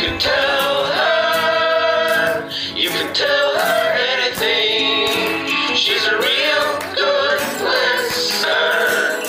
[0.00, 5.46] can tell her, you can tell her anything.
[5.76, 9.20] She's a real good listener.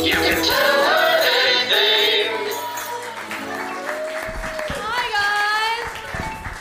[0.00, 1.10] You can tell her
[1.40, 2.30] anything.
[4.78, 5.88] Hi guys!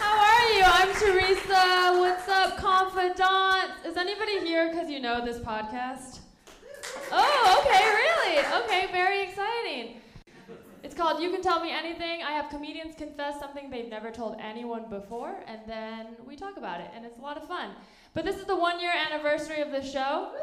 [0.01, 0.63] How are you?
[0.65, 1.99] I'm Teresa.
[1.99, 3.71] What's up, confidant?
[3.85, 6.19] Is anybody here because you know this podcast?
[7.11, 8.39] Oh, okay, really?
[8.63, 9.52] Okay, very exciting.
[10.93, 12.21] It's called You Can Tell Me Anything.
[12.21, 16.81] I have comedians confess something they've never told anyone before, and then we talk about
[16.81, 17.71] it, and it's a lot of fun.
[18.13, 20.33] But this is the one year anniversary of the show.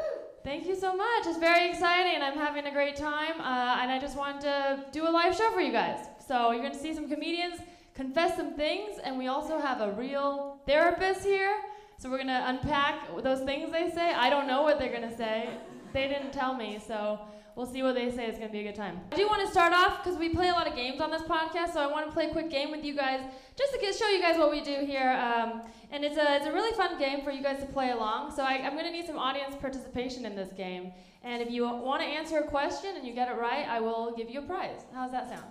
[0.43, 1.25] Thank you so much.
[1.25, 2.21] It's very exciting.
[2.21, 5.49] I'm having a great time, uh, and I just wanted to do a live show
[5.51, 6.05] for you guys.
[6.27, 7.61] So you're going to see some comedians
[7.95, 11.55] confess some things, and we also have a real therapist here.
[11.97, 14.13] So we're going to unpack those things they say.
[14.13, 15.49] I don't know what they're going to say.
[15.93, 17.21] They didn't tell me, so
[17.55, 18.25] we'll see what they say.
[18.25, 18.99] It's going to be a good time.
[19.11, 21.21] I do want to start off because we play a lot of games on this
[21.23, 23.21] podcast, so I want to play a quick game with you guys
[23.57, 25.11] just to get, show you guys what we do here.
[25.11, 28.35] Um, and it's a, it's a really fun game for you guys to play along.
[28.35, 30.91] So I, I'm going to need some audience participation in this game.
[31.23, 34.13] And if you want to answer a question and you get it right, I will
[34.15, 34.85] give you a prize.
[34.93, 35.45] How's that sound?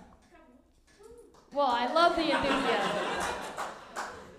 [1.53, 3.31] Well, I love the enthusiasm.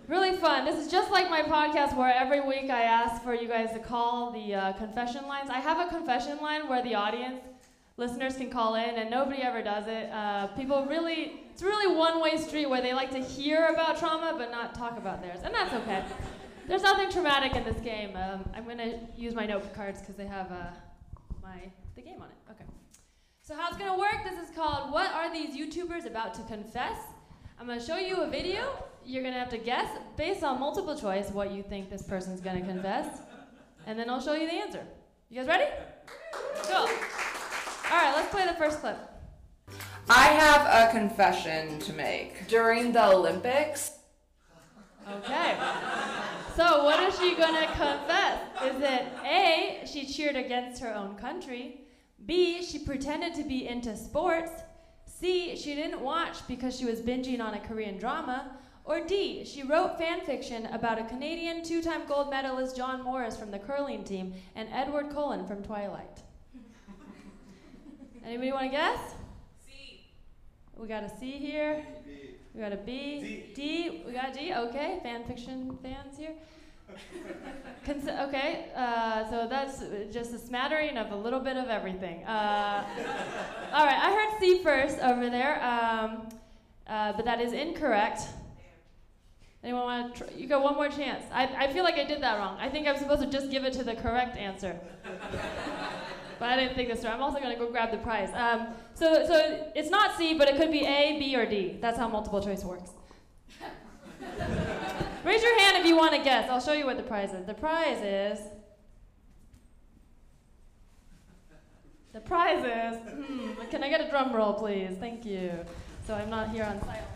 [0.08, 0.64] Really fun.
[0.64, 3.78] This is just like my podcast where every week I ask for you guys to
[3.78, 5.48] call the uh, confession lines.
[5.48, 7.40] I have a confession line where the audience,
[7.96, 10.10] listeners can call in, and nobody ever does it.
[10.10, 14.34] Uh, people really, it's really one way street where they like to hear about trauma
[14.36, 16.04] but not talk about theirs, and that's okay.
[16.66, 18.16] There's nothing traumatic in this game.
[18.16, 20.66] Um, I'm going to use my note cards because they have uh,
[21.42, 22.52] my the game on it.
[22.52, 22.64] Okay.
[23.42, 24.24] So how it's gonna work?
[24.24, 26.96] This is called "What Are These YouTubers About to Confess?"
[27.58, 28.84] I'm gonna show you a video.
[29.04, 32.62] You're gonna have to guess based on multiple choice what you think this person's gonna
[32.62, 33.18] confess,
[33.86, 34.84] and then I'll show you the answer.
[35.28, 35.70] You guys ready?
[36.62, 36.88] Cool.
[37.92, 38.96] All right, let's play the first clip.
[40.08, 42.48] I have a confession to make.
[42.48, 43.98] During the Olympics,
[45.06, 45.58] Okay.
[46.56, 48.40] So what is she gonna confess?
[48.64, 51.82] Is it A, she cheered against her own country?
[52.24, 54.52] B, she pretended to be into sports?
[55.04, 58.56] C, she didn't watch because she was binging on a Korean drama?
[58.86, 63.36] Or D, she wrote fan fiction about a Canadian two time gold medalist John Morris
[63.36, 66.22] from the curling team and Edward Cullen from Twilight?
[68.24, 69.00] Anybody want to guess?
[69.66, 70.04] C.
[70.76, 71.84] We got a C here.
[72.04, 72.36] B.
[72.54, 73.46] We got a B.
[73.54, 74.02] D.
[74.06, 74.52] We got D.
[74.54, 76.34] Okay, fan fiction fans here.
[77.88, 82.22] Okay, uh, so that's just a smattering of a little bit of everything.
[82.24, 82.84] Uh,
[83.72, 86.28] all right, I heard C first over there, um,
[86.86, 88.22] uh, but that is incorrect.
[89.64, 90.24] Anyone want to?
[90.24, 91.24] Tr- you got one more chance.
[91.32, 92.56] I, I feel like I did that wrong.
[92.60, 94.78] I think I'm supposed to just give it to the correct answer.
[96.42, 97.10] but I didn't think this through.
[97.10, 98.30] I'm also going to go grab the prize.
[98.34, 101.78] Um, so, so it's not C, but it could be A, B, or D.
[101.80, 102.90] That's how multiple choice works.
[105.24, 106.50] Raise your hand if you want to guess.
[106.50, 107.46] I'll show you what the prize is.
[107.46, 108.40] The prize is.
[112.12, 112.98] The prize is.
[113.08, 114.96] Hmm, can I get a drum roll, please?
[114.98, 115.52] Thank you.
[116.08, 117.06] So I'm not here on silence.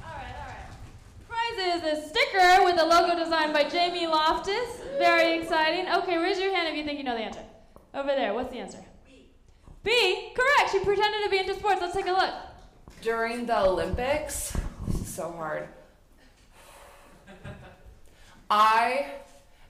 [0.00, 0.68] All right, all right.
[1.28, 4.80] Prize is a sticker with a logo designed by Jamie Loftus.
[4.96, 5.88] Very exciting.
[5.92, 7.40] Okay, raise your hand if you think you know the answer.
[7.94, 8.84] Over there, what's the answer?
[9.06, 9.30] B.
[9.84, 10.72] B, correct.
[10.72, 11.80] She pretended to be into sports.
[11.80, 12.34] Let's take a look.
[13.02, 14.56] during the Olympics,
[14.88, 15.68] this is so hard.
[18.50, 19.06] I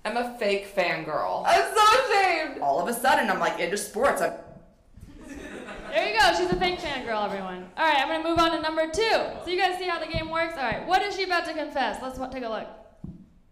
[0.04, 1.44] am a fake fangirl.
[1.46, 2.60] I'm so ashamed.
[2.62, 4.22] All of a sudden, I'm like into sports.
[4.22, 4.32] I'm
[5.90, 6.34] There you go.
[6.36, 7.68] She's a fake fangirl, everyone.
[7.76, 9.02] All right, I'm going to move on to number two.
[9.44, 10.54] So you guys see how the game works?
[10.56, 12.02] All right, what is she about to confess?
[12.02, 12.68] Let's take a look.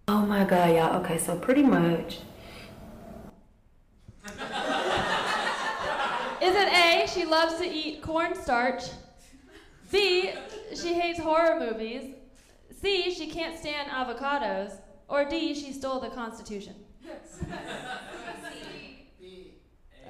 [0.09, 1.03] Oh my god, y'all.
[1.03, 2.19] Okay, so pretty much.
[6.43, 8.83] Is it A, she loves to eat cornstarch?
[9.93, 10.33] B,
[10.75, 12.17] she hates horror movies?
[12.81, 14.73] C, she can't stand avocados?
[15.07, 16.75] Or D, she stole the Constitution?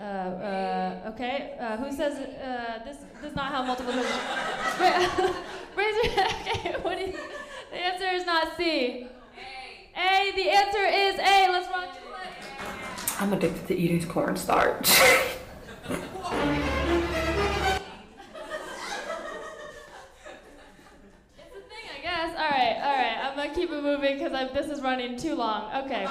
[0.01, 4.05] Uh, uh, okay, uh, who says uh, this, this is not how multiple choice
[5.77, 6.33] Raise your hand.
[6.57, 7.13] Okay, what do you,
[7.71, 9.07] the answer is not C.
[9.97, 10.31] A.
[10.31, 11.51] A, the answer is A.
[11.53, 13.21] Let's run to it.
[13.21, 14.99] I'm addicted to eating cornstarch.
[15.85, 15.99] It's
[21.57, 22.37] a thing, I guess.
[22.37, 23.17] All right, all right.
[23.23, 25.75] I'm gonna keep it moving because this is running too long.
[25.85, 26.07] Okay.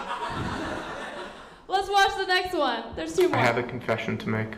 [1.67, 2.83] Let's watch the next one.
[2.95, 3.37] There's two more.
[3.37, 4.55] I have a confession to make.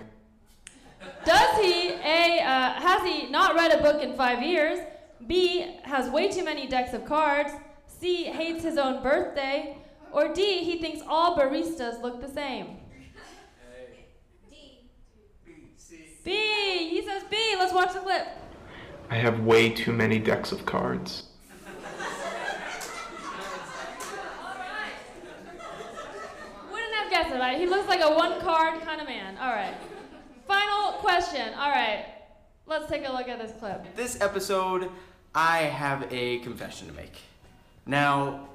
[1.26, 4.80] Does he a uh, has he not read a book in five years?
[5.28, 7.52] B has way too many decks of cards.
[7.88, 9.78] C hates his own birthday.
[10.12, 12.78] Or D he thinks all baristas look the same.
[16.24, 16.90] B.
[16.90, 17.38] He says B.
[17.58, 18.28] Let's watch the clip.
[19.10, 21.26] I I have way too many decks of cards.
[24.44, 24.96] Alright.
[26.72, 27.60] Wouldn't have guessed it.
[27.60, 29.38] He looks like a one card kind of man.
[29.38, 29.76] All right.
[30.48, 31.54] Final question.
[31.54, 32.08] All right.
[32.66, 33.96] Let's take a look at this clip.
[33.96, 34.90] This episode,
[35.36, 37.14] I have a confession to make.
[37.86, 38.48] Now,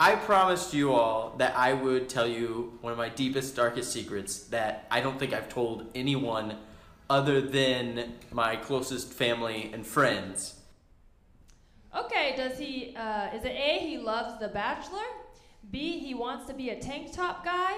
[0.00, 4.44] I promised you all that I would tell you one of my deepest, darkest secrets
[4.44, 6.56] that I don't think I've told anyone
[7.12, 10.54] other than my closest family and friends.
[11.94, 15.04] Okay, does he, uh, is it A, he loves The Bachelor?
[15.70, 17.74] B, he wants to be a tank top guy?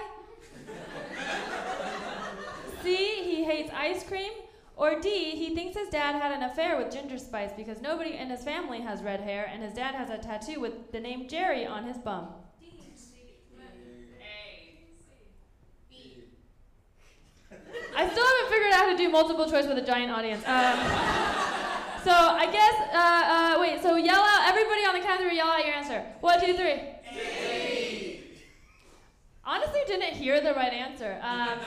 [2.81, 4.31] C, he hates ice cream?
[4.77, 8.29] Or D, he thinks his dad had an affair with Ginger Spice because nobody in
[8.29, 11.65] his family has red hair and his dad has a tattoo with the name Jerry
[11.65, 12.29] on his bum?
[17.95, 20.43] I still haven't figured out how to do multiple choice with a giant audience.
[20.45, 20.77] Um,
[22.03, 25.37] so I guess, uh, uh, wait, so yell out, everybody on the count of three,
[25.37, 26.03] yell out your answer.
[26.19, 26.81] One, two, three.
[29.45, 31.19] Honestly, didn't hear the right answer.
[31.21, 31.59] Um,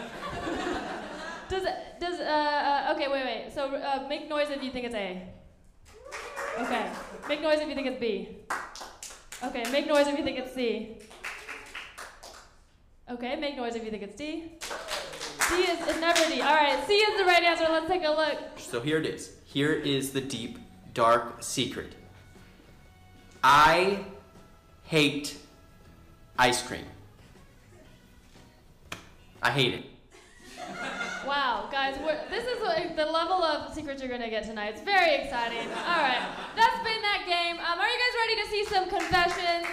[1.49, 1.63] does,
[1.99, 3.53] does, uh, uh, okay, wait, wait.
[3.55, 5.23] So uh, make noise if you think it's A.
[6.61, 6.91] Okay.
[7.29, 8.37] Make noise if you think it's B.
[9.45, 10.99] Okay, make noise if you think it's C.
[13.11, 14.59] Okay, make noise if you think it's D.
[15.49, 16.41] D is, is.
[16.43, 17.65] All right, C is the right answer.
[17.69, 18.39] Let's take a look.
[18.59, 19.33] So here it is.
[19.45, 20.59] Here is the deep,
[20.95, 21.95] dark secret.
[23.43, 24.05] I
[24.85, 25.37] hate
[26.39, 26.85] ice cream.
[29.43, 29.85] I hate it.
[31.27, 31.97] Wow, guys,
[32.31, 34.75] this is like the level of secrets you're gonna get tonight.
[34.75, 35.69] It's very exciting.
[35.69, 36.23] All right,
[36.56, 37.56] that's been that game.
[37.59, 39.67] Um, are you guys ready to see some confessions?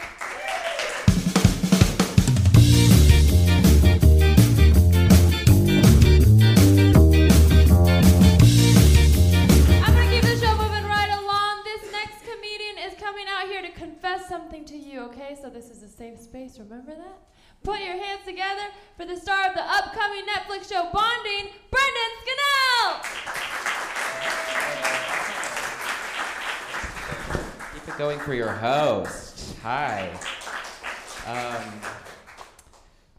[14.35, 15.37] Something to you, okay?
[15.41, 17.19] So this is a safe space, remember that?
[17.63, 18.63] Put your hands together
[18.97, 22.99] for the star of the upcoming Netflix show Bonding, Brendan Scannell!
[27.73, 29.55] Keep it going for your host.
[29.61, 30.11] Hi.
[31.25, 31.63] Um,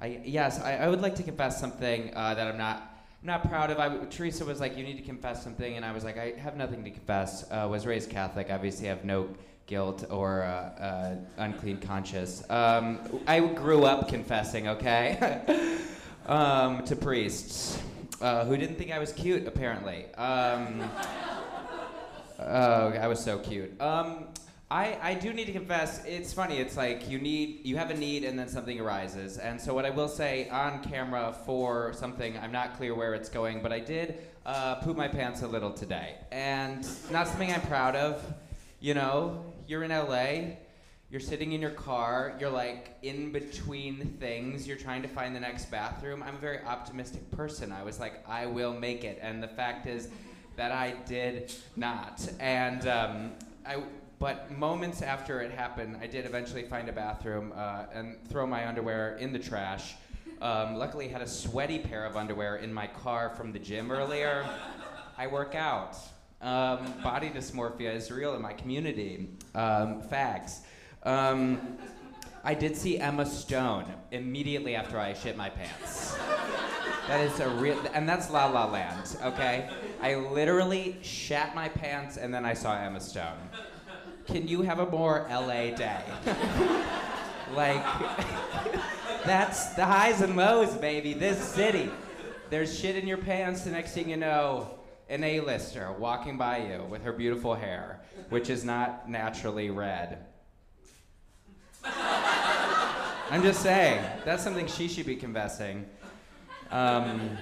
[0.02, 2.95] I, yes, I, I would like to confess something uh, that I'm not
[3.26, 3.78] not proud of.
[3.78, 6.56] I, Teresa was like, "You need to confess something," and I was like, "I have
[6.56, 8.48] nothing to confess." Uh, was raised Catholic.
[8.50, 9.28] Obviously, have no
[9.66, 12.48] guilt or uh, uh, unclean conscience.
[12.48, 14.68] Um, I grew up confessing.
[14.68, 15.76] Okay,
[16.26, 17.78] um, to priests
[18.20, 19.46] uh, who didn't think I was cute.
[19.46, 20.06] Apparently.
[20.14, 20.88] Um,
[22.38, 23.80] Oh, I was so cute.
[24.68, 26.58] I, I do need to confess, it's funny.
[26.58, 29.38] It's like you need you have a need and then something arises.
[29.38, 33.28] And so what I will say on camera for something, I'm not clear where it's
[33.28, 37.60] going, but I did uh, poop my pants a little today, and not something I'm
[37.62, 38.20] proud of.
[38.80, 40.56] You know, you're in LA.
[41.08, 45.40] You're sitting in your car, you're like in between things, you're trying to find the
[45.40, 46.20] next bathroom.
[46.20, 47.70] I'm a very optimistic person.
[47.70, 49.20] I was like, I will make it.
[49.22, 50.08] And the fact is
[50.56, 52.28] that I did not.
[52.40, 53.32] And um,
[53.64, 53.84] I,
[54.18, 58.66] but moments after it happened, I did eventually find a bathroom uh, and throw my
[58.66, 59.94] underwear in the trash.
[60.40, 63.90] Um, luckily, I had a sweaty pair of underwear in my car from the gym
[63.90, 64.48] earlier.
[65.18, 65.96] I work out.
[66.42, 69.30] Um, body dysmorphia is real in my community.
[69.54, 70.62] Um, facts.
[71.02, 71.78] Um,
[72.44, 76.16] I did see Emma Stone immediately after I shit my pants.
[77.08, 79.68] That is a real, and that's La La Land, okay?
[80.02, 83.38] I literally shat my pants and then I saw Emma Stone.
[84.26, 86.02] Can you have a more LA day?
[87.54, 87.84] like,
[89.24, 91.12] that's the highs and lows, baby.
[91.14, 91.90] This city.
[92.50, 94.70] There's shit in your pants, the next thing you know,
[95.08, 100.26] an A-lister walking by you with her beautiful hair, which is not naturally red.
[101.84, 105.86] I'm just saying, that's something she should be confessing.
[106.70, 107.36] Um,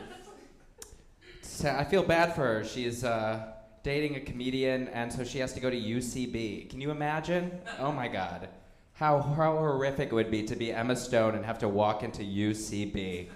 [1.65, 2.65] I feel bad for her.
[2.65, 3.54] She's uh,
[3.85, 6.69] dating a comedian, and so she has to go to UCB.
[6.71, 7.53] Can you imagine?
[7.79, 8.49] Oh my God.
[8.95, 12.23] How, how horrific it would be to be Emma Stone and have to walk into
[12.23, 13.29] UCB.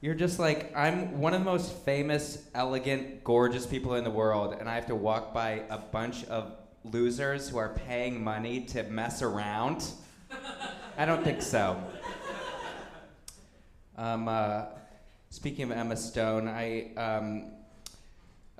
[0.00, 4.56] You're just like, I'm one of the most famous, elegant, gorgeous people in the world,
[4.58, 8.82] and I have to walk by a bunch of losers who are paying money to
[8.84, 9.84] mess around?
[10.98, 11.80] I don't think so.
[13.96, 14.64] Um, uh,
[15.32, 17.52] speaking of Emma Stone, I, um,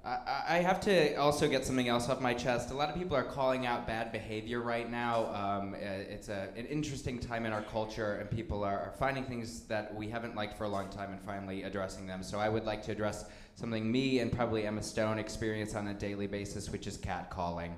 [0.03, 2.71] I, I have to also get something else off my chest.
[2.71, 5.27] A lot of people are calling out bad behavior right now.
[5.35, 9.61] Um, it's a, an interesting time in our culture, and people are, are finding things
[9.65, 12.23] that we haven't liked for a long time and finally addressing them.
[12.23, 15.95] So I would like to address something me and probably Emma Stone experience on a
[15.95, 17.73] daily basis, which is catcalling.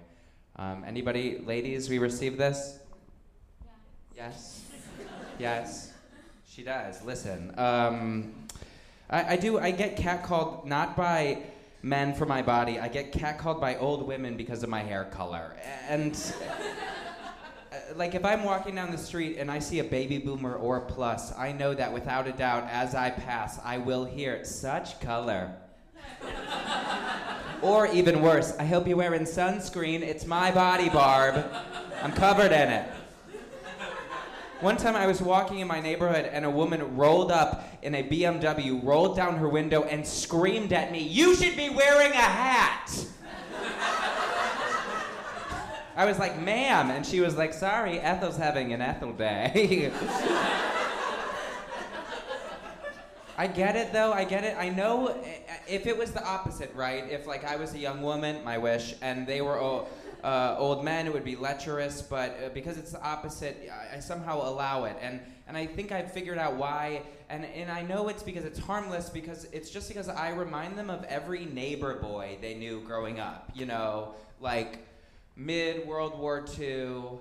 [0.54, 2.78] Um, anybody, ladies, we receive this?
[4.16, 4.62] Yes.
[5.40, 5.92] Yes.
[6.48, 7.04] She does.
[7.04, 7.52] Listen.
[7.58, 8.43] Um,
[9.10, 9.58] I, I do.
[9.58, 11.42] I get catcalled not by
[11.82, 12.78] men for my body.
[12.80, 15.54] I get catcalled by old women because of my hair color.
[15.88, 16.14] And
[17.72, 20.78] uh, like if I'm walking down the street and I see a baby boomer or
[20.78, 24.98] a plus, I know that without a doubt, as I pass, I will hear such
[25.00, 25.54] color.
[27.62, 30.00] or even worse, I hope you're wearing sunscreen.
[30.00, 31.44] It's my body, Barb.
[32.02, 32.90] I'm covered in it.
[34.60, 38.02] One time I was walking in my neighborhood and a woman rolled up in a
[38.02, 42.90] BMW, rolled down her window, and screamed at me, You should be wearing a hat!
[45.96, 46.90] I was like, Ma'am.
[46.90, 49.92] And she was like, Sorry, Ethel's having an Ethel day.
[53.36, 54.12] I get it though.
[54.12, 54.56] I get it.
[54.56, 57.10] I know eh, if it was the opposite, right?
[57.10, 59.88] If like I was a young woman, my wish, and they were old,
[60.24, 62.02] uh, old men, it would be lecherous.
[62.02, 65.92] But uh, because it's the opposite, I, I somehow allow it, and and I think
[65.92, 67.02] I've figured out why.
[67.28, 70.90] And and I know it's because it's harmless because it's just because I remind them
[70.90, 73.50] of every neighbor boy they knew growing up.
[73.54, 74.78] You know, like
[75.36, 77.18] mid World War II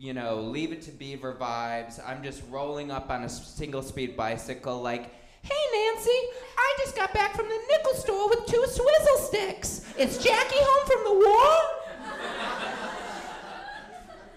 [0.00, 2.00] you know, leave it to Beaver vibes.
[2.04, 6.18] I'm just rolling up on a single speed bicycle, like, hey Nancy,
[6.56, 9.84] I just got back from the nickel store with two swizzle sticks.
[9.98, 11.79] Is Jackie home from the war?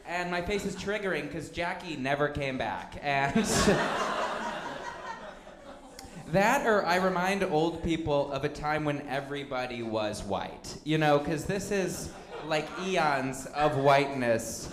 [0.06, 3.00] And my face is triggering because Jackie never came back.
[3.02, 3.34] And
[6.32, 10.78] that, or I remind old people of a time when everybody was white.
[10.84, 12.10] You know, because this is
[12.48, 14.72] like eons of whiteness.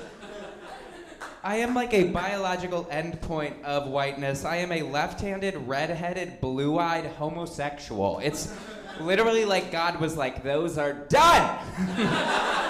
[1.42, 4.44] I am like a biological endpoint of whiteness.
[4.44, 8.20] I am a left handed, red-headed, blue eyed homosexual.
[8.22, 8.54] It's
[9.00, 11.58] literally like God was like, those are done!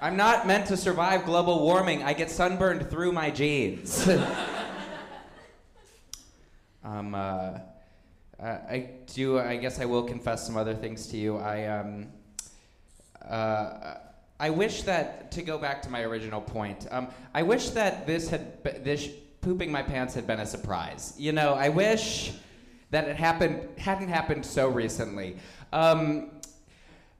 [0.00, 2.04] I'm not meant to survive global warming.
[2.04, 4.08] I get sunburned through my jeans.
[6.84, 7.58] um, uh,
[8.40, 11.38] I do, I guess I will confess some other things to you.
[11.38, 12.06] I, um,
[13.28, 13.94] uh,
[14.38, 16.86] I wish that to go back to my original point.
[16.92, 19.08] Um, I wish that this had this
[19.40, 21.14] pooping my pants had been a surprise.
[21.18, 22.34] You know, I wish
[22.90, 25.38] that it happened hadn't happened so recently.
[25.72, 26.37] Um,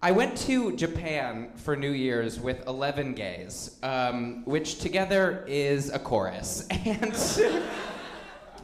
[0.00, 5.98] I went to Japan for New Year's with 11 gays, um, which together is a
[5.98, 6.68] chorus.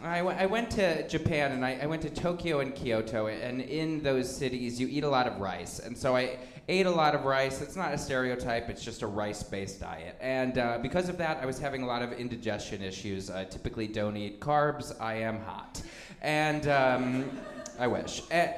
[0.05, 3.29] And I, w- I went to Japan and I, I went to Tokyo and Kyoto,
[3.29, 5.79] and in those cities, you eat a lot of rice.
[5.79, 6.39] And so I
[6.69, 7.63] ate a lot of rice.
[7.63, 10.17] It's not a stereotype, it's just a rice based diet.
[10.21, 13.31] And uh, because of that, I was having a lot of indigestion issues.
[13.31, 15.83] I typically don't eat carbs, I am hot.
[16.21, 17.31] And um,
[17.79, 18.23] I wish.
[18.31, 18.55] And,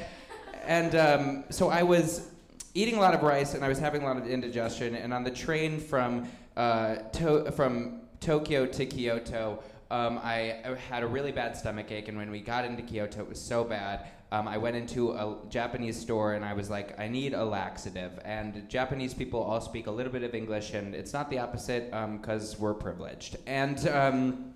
[0.64, 2.32] and um, so I was
[2.76, 4.94] eating a lot of rice and I was having a lot of indigestion.
[4.94, 11.06] And on the train from, uh, to- from Tokyo to Kyoto, um, I, had a
[11.06, 14.08] really bad stomach ache, and when we got into Kyoto, it was so bad.
[14.32, 18.18] Um, I went into a Japanese store and I was like, I need a laxative.
[18.24, 21.92] And Japanese people all speak a little bit of English, and it's not the opposite
[22.18, 23.36] because we're privileged.
[23.46, 24.54] And, um,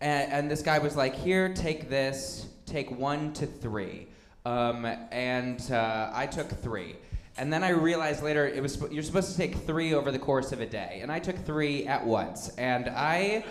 [0.00, 4.08] and and this guy was like, Here, take this, take one to three.
[4.44, 6.96] Um, and uh, I took three.
[7.38, 10.52] And then I realized later it was you're supposed to take three over the course
[10.52, 12.50] of a day, and I took three at once.
[12.58, 13.44] And I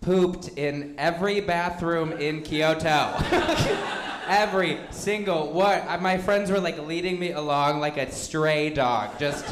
[0.00, 3.14] pooped in every bathroom in Kyoto.
[4.28, 6.02] every single one.
[6.02, 9.44] My friends were like leading me along like a stray dog, just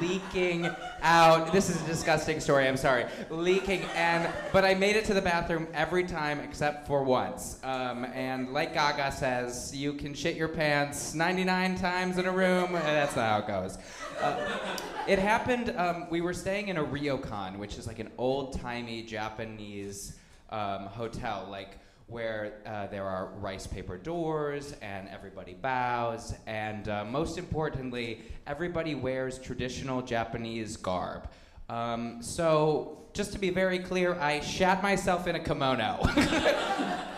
[0.00, 0.68] leaking
[1.02, 1.52] out.
[1.52, 2.66] This is a disgusting story.
[2.66, 3.06] I'm sorry.
[3.30, 7.58] Leaking and but I made it to the bathroom every time except for once.
[7.62, 12.72] Um, and like Gaga says, you can shit your pants 99 times in a room.
[12.72, 13.78] That's not how it goes.
[14.20, 14.58] Uh,
[15.06, 15.74] it happened.
[15.76, 20.16] Um, we were staying in a ryokan, which is like an old-timey Japanese
[20.50, 21.78] um, hotel, like
[22.08, 28.94] where uh, there are rice paper doors and everybody bows, and uh, most importantly, everybody
[28.94, 31.28] wears traditional Japanese garb.
[31.68, 35.98] Um, so, just to be very clear, I shat myself in a kimono.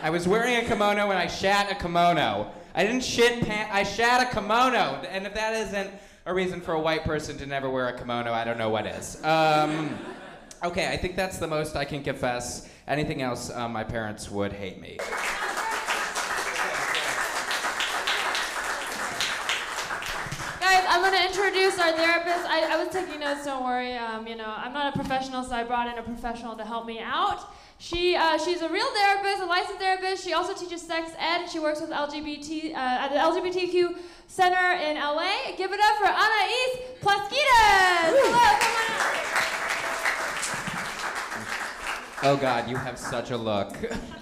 [0.02, 2.50] I was wearing a kimono and I shat a kimono.
[2.74, 5.02] I didn't shit pants, I shat a kimono.
[5.10, 5.90] And if that isn't
[6.26, 8.86] a reason for a white person to never wear a kimono, I don't know what
[8.86, 9.22] is.
[9.22, 9.96] Um,
[10.62, 12.68] okay, I think that's the most I can confess.
[12.86, 14.98] Anything else, uh, my parents would hate me.
[20.60, 22.46] Guys, I'm gonna introduce our therapist.
[22.46, 23.44] I, I was taking notes.
[23.44, 23.94] Don't worry.
[23.94, 26.86] Um, you know, I'm not a professional, so I brought in a professional to help
[26.86, 27.52] me out.
[27.78, 30.24] She uh, she's a real therapist, a licensed therapist.
[30.24, 31.46] She also teaches sex ed.
[31.46, 35.56] She works with LGBT uh, at the LGBTQ Center in LA.
[35.56, 37.40] Give it up for Anais Plasketes.
[38.04, 39.30] Hello, come on.
[42.22, 43.74] Oh God, you have such a look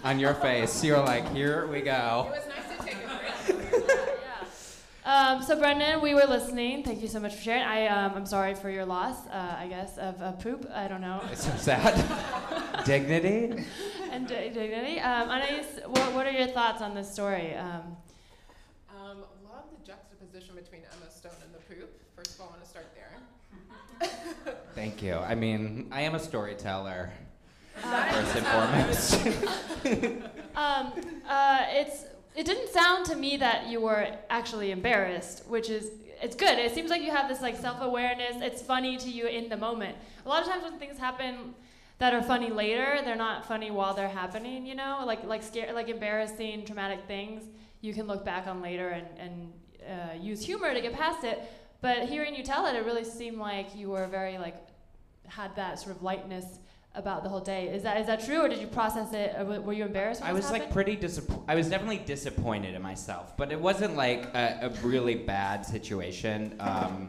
[0.05, 0.85] on your face.
[0.85, 2.31] You're like, here we go.
[2.33, 3.81] It was nice to take a break.
[3.81, 4.07] yeah,
[5.05, 5.33] yeah.
[5.33, 6.85] Um, so Brendan, we were listening.
[6.85, 7.65] Thank you so much for sharing.
[7.65, 9.27] I um, I'm sorry for your loss.
[9.27, 10.71] Uh, I guess of, of poop.
[10.73, 11.21] I don't know.
[11.33, 12.85] It's so sad.
[12.85, 13.65] Dignity.
[14.13, 15.01] and di- dignity.
[15.01, 17.55] Um, Anais, what, what are your thoughts on this story?
[17.57, 17.97] Um,
[18.97, 19.19] Um,
[19.51, 21.91] love the juxtaposition between Emma Stone and the poop.
[22.15, 24.55] First of all, I want to start there.
[24.77, 25.15] Thank you.
[25.15, 27.11] I mean, I am a storyteller.
[27.83, 29.15] First and foremost.
[30.57, 30.93] um,
[31.29, 32.05] uh, it's
[32.35, 36.59] it didn't sound to me that you were actually embarrassed, which is it's good.
[36.59, 38.43] It seems like you have this like self-awareness.
[38.43, 39.97] It's funny to you in the moment.
[40.25, 41.55] A lot of times when things happen
[41.99, 44.67] that are funny later, they're not funny while they're happening.
[44.67, 47.45] You know, like like scare, like embarrassing, traumatic things.
[47.81, 49.53] You can look back on later and and
[49.89, 51.41] uh, use humor to get past it.
[51.81, 54.57] But hearing you tell it, it really seemed like you were very like
[55.27, 56.59] had that sort of lightness
[56.99, 57.69] about the whole day.
[57.69, 59.35] Is that is that true, or did you process it?
[59.39, 60.21] Or were you embarrassed?
[60.21, 61.45] When I was like pretty disappointed.
[61.49, 66.57] I was definitely disappointed in myself, but it wasn't like a, a really bad situation.
[66.61, 67.09] Um,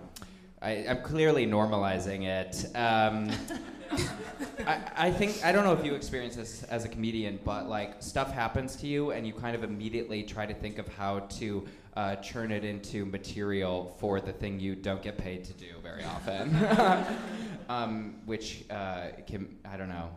[0.62, 2.66] I, I'm clearly normalizing it.
[2.76, 3.32] Um,
[4.66, 8.02] I, I think I don't know if you experience this as a comedian, but like
[8.02, 11.68] stuff happens to you, and you kind of immediately try to think of how to
[11.96, 16.04] uh, churn it into material for the thing you don't get paid to do very
[16.04, 16.56] often,
[17.70, 20.10] um, which uh, can I don't know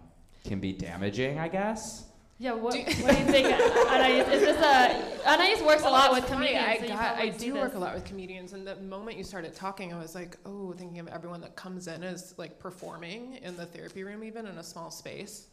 [0.45, 2.05] can be damaging, I guess.
[2.43, 2.55] Yeah.
[2.55, 3.47] What, what do you think,
[3.91, 4.19] Anais?
[4.19, 6.67] Is this a Anais works a lot with funny, comedians.
[6.67, 9.17] I, so got, probably I see do work a lot with comedians, and the moment
[9.17, 12.59] you started talking, I was like, oh, thinking of everyone that comes in as like
[12.59, 15.47] performing in the therapy room, even in a small space,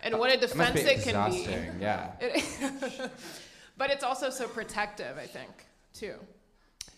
[0.00, 1.80] and what a It must defense be it can be.
[1.80, 2.10] Yeah.
[2.20, 3.10] It-
[3.78, 5.50] but it's also so protective, I think,
[5.94, 6.14] too.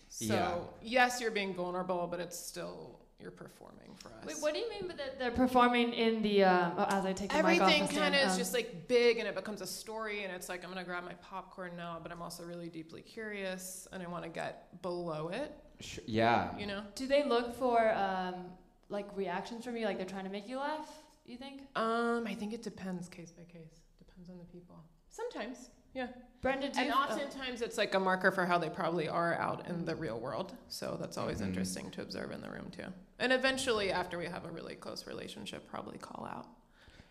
[0.09, 0.55] So Yeah.
[0.81, 4.25] yes, you're being vulnerable, but it's still you're performing for us.
[4.25, 6.43] Wait, what do you mean by that they're performing in the?
[6.43, 8.87] Um, oh, as I take the mic off Everything kind of is um, just like
[8.87, 11.99] big, and it becomes a story, and it's like I'm gonna grab my popcorn now,
[12.01, 15.53] but I'm also really deeply curious, and I want to get below it.
[15.79, 16.57] Sh- yeah.
[16.57, 16.83] You know.
[16.95, 18.45] Do they look for um,
[18.89, 19.85] like reactions from you?
[19.85, 20.87] Like they're trying to make you laugh?
[21.25, 21.61] You think?
[21.75, 23.81] Um, I think it depends case by case.
[23.97, 24.75] Depends on the people.
[25.09, 26.07] Sometimes, yeah.
[26.41, 26.93] Brenda, do And you?
[26.93, 30.53] oftentimes it's like a marker for how they probably are out in the real world.
[30.67, 31.45] So that's always Mhm.
[31.47, 32.85] interesting to observe in the room too.
[33.17, 36.45] And eventually, after we have a really close relationship, probably call out.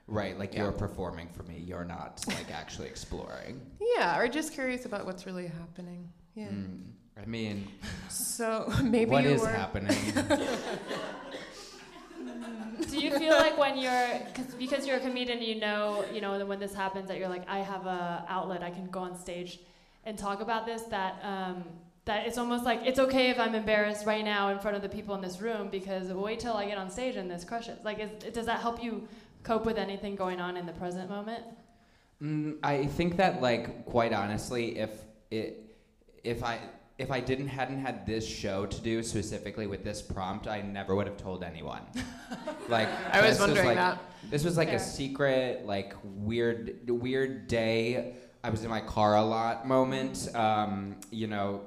[0.07, 0.65] Right, like Yeah.
[0.65, 1.59] you're performing for me.
[1.59, 3.61] You're not like actually exploring.
[3.97, 6.13] Yeah, or just curious about what's really happening.
[6.35, 6.49] Yeah.
[6.49, 7.67] Mm, I mean,
[8.09, 9.49] So maybe what you is were.
[9.49, 9.97] happening?
[12.91, 16.39] Do you feel like when you're cause, because you're a comedian, you know, you know,
[16.39, 19.19] that when this happens, that you're like, I have a outlet, I can go on
[19.19, 19.61] stage
[20.05, 20.83] and talk about this.
[20.83, 21.65] That um,
[22.05, 24.89] that it's almost like it's okay if I'm embarrassed right now in front of the
[24.89, 27.79] people in this room because wait till I get on stage and this crushes.
[27.85, 29.09] Like, is, does that help you
[29.43, 31.45] cope with anything going on in the present moment?
[32.23, 34.91] Mm, I think that, like, quite honestly, if
[35.31, 35.77] it,
[36.23, 36.59] if I,
[36.97, 40.95] if I didn't hadn't had this show to do specifically with this prompt, I never
[40.95, 41.83] would have told anyone.
[42.69, 43.99] like, I was this wondering like, that.
[44.31, 44.77] This was like Fair.
[44.77, 48.15] a secret, like weird, weird day.
[48.45, 50.29] I was in my car a lot moment.
[50.35, 51.63] Um, you know,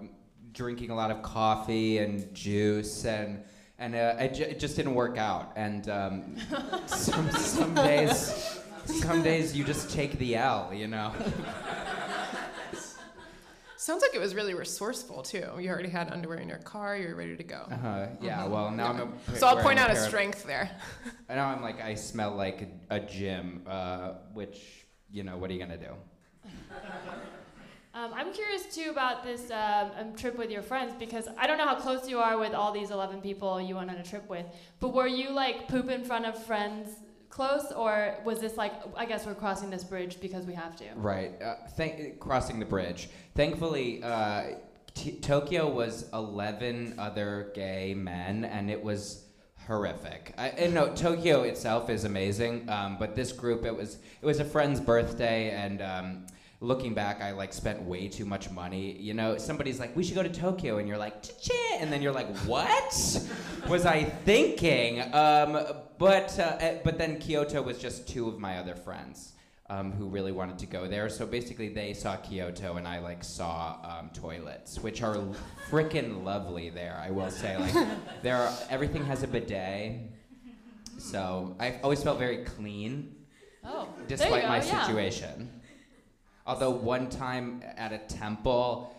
[0.54, 3.44] drinking a lot of coffee and juice and.
[3.80, 5.52] And uh, it, ju- it just didn't work out.
[5.56, 6.38] And um,
[6.88, 11.14] some, some days, some days you just take the L, you know.
[13.88, 15.46] Sounds like it was really resourceful too.
[15.58, 16.98] You already had underwear in your car.
[16.98, 17.68] You were ready to go.
[17.72, 18.08] Uh-huh.
[18.20, 18.46] Yeah.
[18.46, 19.00] Well, now I'm.
[19.00, 20.70] A, So I'll wearing point out a pair of- strength there.
[21.30, 24.58] Now I'm like I smell like a, a gym, uh, which
[25.10, 25.94] you know what are you gonna do?
[27.94, 31.58] Um, I'm curious too about this um, um, trip with your friends because I don't
[31.58, 34.30] know how close you are with all these 11 people you went on a trip
[34.30, 34.46] with.
[34.82, 36.90] But were you like poop in front of friends
[37.38, 40.86] close, or was this like I guess we're crossing this bridge because we have to?
[40.96, 41.40] Right.
[41.42, 41.56] Uh,
[42.20, 43.10] crossing the bridge.
[43.36, 44.56] Thankfully, uh,
[44.96, 49.24] T- Tokyo was 11 other gay men, and it was
[49.68, 50.34] horrific.
[50.38, 54.40] I, and no, Tokyo itself is amazing, um, but this group, it was it was
[54.40, 56.26] a friend's birthday, and um,
[56.60, 58.94] looking back, I like spent way too much money.
[58.94, 62.02] You know, somebody's like, "We should go to Tokyo," and you're like, "Cha-cha," and then
[62.02, 63.22] you're like, "What
[63.70, 65.60] was I thinking?" Um,
[65.98, 69.34] but uh, eh, but then Kyoto was just two of my other friends.
[69.70, 71.10] um, who really wanted to go there.
[71.10, 75.18] So basically, they saw Kyoto, and I like saw um, toilets, which are
[75.70, 76.96] freaking lovely there.
[77.08, 77.76] I will say, like,
[78.24, 80.00] there are, everything has a bidet,
[80.98, 83.14] so I've always felt very clean
[83.66, 84.86] Oh, despite my yeah.
[84.86, 85.50] situation.
[86.48, 88.96] Although one time at a temple,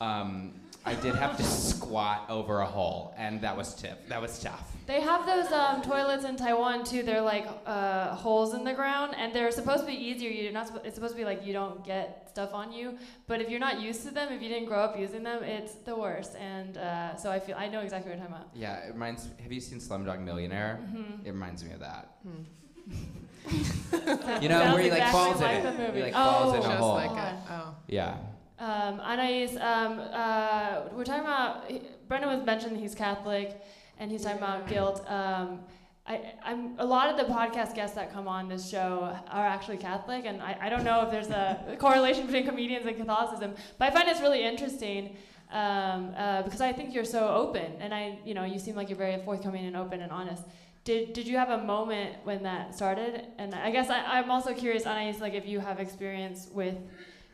[0.00, 0.52] um,
[0.86, 3.98] I did have to squat over a hole, and that was tough.
[4.08, 4.68] That was tough.
[4.86, 7.02] They have those um, toilets in Taiwan too.
[7.02, 10.30] They're like uh, holes in the ground, and they're supposed to be easier.
[10.30, 10.84] You're not.
[10.84, 12.96] It's supposed to be like you don't get stuff on you.
[13.26, 15.74] But if you're not used to them, if you didn't grow up using them, it's
[15.74, 16.36] the worst.
[16.36, 18.50] And uh, so I feel I know exactly what you're talking about.
[18.54, 19.28] Yeah, it reminds.
[19.42, 20.80] Have you seen Slumdog Millionaire?
[20.82, 21.24] Mhm.
[21.26, 22.16] It reminds me of that.
[22.24, 22.48] Sounds
[23.50, 25.94] You know, where he like exactly falls like in it.
[25.94, 26.74] He like falls in Oh.
[26.74, 26.94] a hole.
[26.94, 27.34] like God.
[27.34, 27.40] it.
[27.50, 27.74] Oh.
[27.88, 28.16] yeah.
[28.58, 31.68] Um, Anais, um, uh, we're talking about.
[31.70, 33.60] he- Brendan was mentioning he's Catholic,
[33.98, 35.02] and he's talking about guilt.
[35.08, 35.60] Um,
[36.06, 39.78] I, I'm a lot of the podcast guests that come on this show are actually
[39.78, 43.88] Catholic, and I, I don't know if there's a correlation between comedians and Catholicism, but
[43.88, 45.16] I find it's really interesting
[45.52, 48.88] um, uh, because I think you're so open, and I, you know, you seem like
[48.88, 50.42] you're very forthcoming and open and honest.
[50.84, 53.26] Did, did you have a moment when that started?
[53.38, 56.76] And I guess I, I'm also curious, Anais, like if you have experience with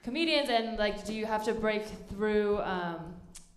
[0.02, 3.14] comedians and like do you have to break through um,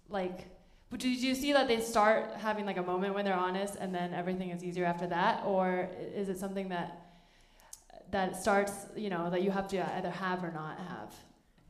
[0.09, 0.47] like
[0.89, 3.93] but do you see that they start having like a moment when they're honest and
[3.95, 6.99] then everything is easier after that or is it something that
[8.09, 11.13] that starts you know that you have to either have or not have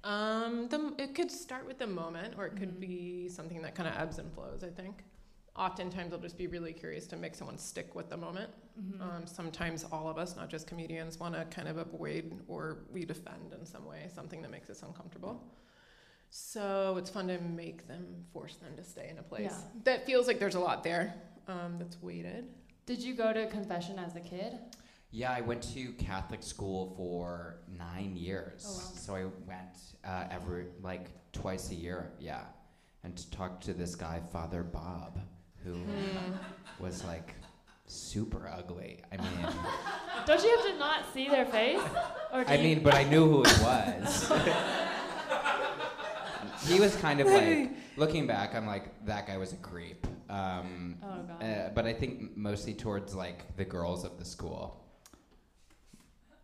[0.03, 2.79] Um, the, it could start with the moment, or it could Mhm.
[2.79, 4.63] be something that kind of ebbs and flows.
[4.63, 5.03] I think.
[5.56, 8.50] Oftentimes, I'll just be really curious to make someone stick with the moment.
[8.82, 9.02] Mm-hmm.
[9.02, 13.04] Um, sometimes all of us, not just comedians, want to kind of avoid or we
[13.04, 15.44] defend in some way something that makes us uncomfortable.
[16.30, 19.82] So it's fun to make them, force them to stay in a place Yeah.
[19.84, 21.14] that feels like there's a lot there
[21.50, 22.48] um, that's weighted.
[22.86, 24.58] did you go to confession as a kid
[25.12, 28.64] Yeah, I went to Catholic school for nine years.
[28.66, 28.92] Oh, wow.
[28.96, 32.14] So I went uh, every like twice a year.
[32.18, 32.44] Yeah,
[33.04, 35.20] and to talk to this guy, Father Bob,
[35.63, 36.34] who Hmm.
[36.80, 37.36] was like
[37.86, 39.00] super ugly.
[39.12, 39.47] I mean,
[40.26, 41.82] don't you have to not see their face
[42.34, 44.32] or I you- mean, but I knew who it was.
[46.67, 48.56] he was kind of like looking back.
[48.56, 50.06] I'm like that guy was a creep.
[50.30, 54.78] Um, oh god uh, but I think mostly towards like the girls of the school.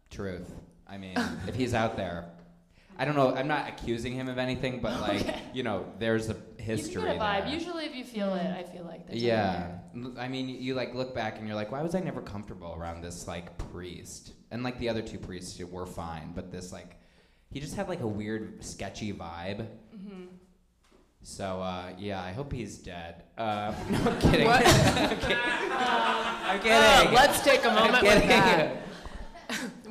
[0.09, 0.51] Truth.
[0.89, 2.29] I mean, if he's out there,
[2.99, 3.35] I don't know.
[3.35, 5.39] I'm not accusing him of anything, but like Okay.
[5.53, 7.53] you know, there's a you history can get a vibe there.
[7.53, 10.03] usually if you feel it i feel like there's Yeah, there.
[10.05, 12.73] L- I mean, you like look back and you're like, why was I never comfortable
[12.77, 14.33] around this like priest?
[14.51, 16.97] And like the other two priests were fine, but this like,
[17.51, 19.67] he just had like a weird sketchy vibe.
[19.95, 20.27] Mhm.
[21.21, 23.23] So uh, yeah, I hope he's dead.
[23.37, 24.47] Uh, no, I'm kidding.
[24.47, 24.65] What?
[24.67, 25.37] I'm kidding.
[25.41, 26.73] I'm kidding.
[26.73, 28.77] Uh, let's take a I'm moment with that.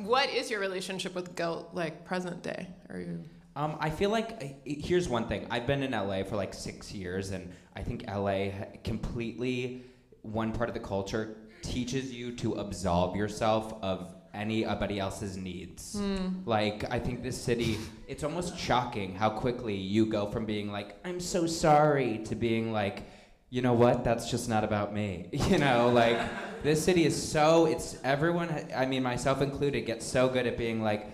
[0.07, 2.67] What is your relationship with guilt like present day?
[2.89, 3.25] Are you
[3.57, 5.47] Um, I feel like here's one thing.
[5.49, 8.51] I've been in LA for like six years, and I think LA
[8.85, 9.83] completely
[10.21, 15.99] one part of the culture teaches you to absolve yourself of anybody else's needs.
[16.45, 20.95] Like I think this city, it's almost shocking how quickly you go from being like
[21.03, 23.03] I'm so sorry to being like,
[23.49, 24.03] you know what?
[24.05, 25.29] That's just not about me.
[25.49, 26.19] You know, like
[26.63, 28.67] this city is so it's everyone.
[28.75, 31.07] I mean myself included gets so good at being like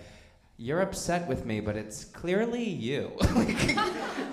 [0.58, 3.12] you're upset with me, but it's clearly you.
[3.36, 3.76] like,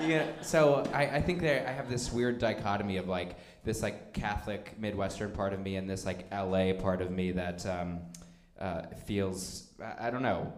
[0.07, 0.27] yeah.
[0.43, 4.79] So I, I think there I have this weird dichotomy of like this like Catholic
[4.79, 8.01] Midwestern part of me and this like LA part of me that um,
[8.59, 10.53] uh, feels I, I don't know.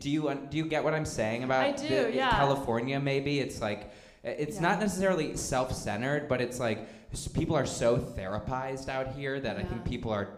[0.00, 2.30] Do you do you get what I'm saying about I do, the- yeah.
[2.30, 2.98] California?
[2.98, 3.92] Maybe it's like
[4.24, 6.88] it's not necessarily self-centered, but it's like
[7.34, 10.28] people are so therapized out here that I think people are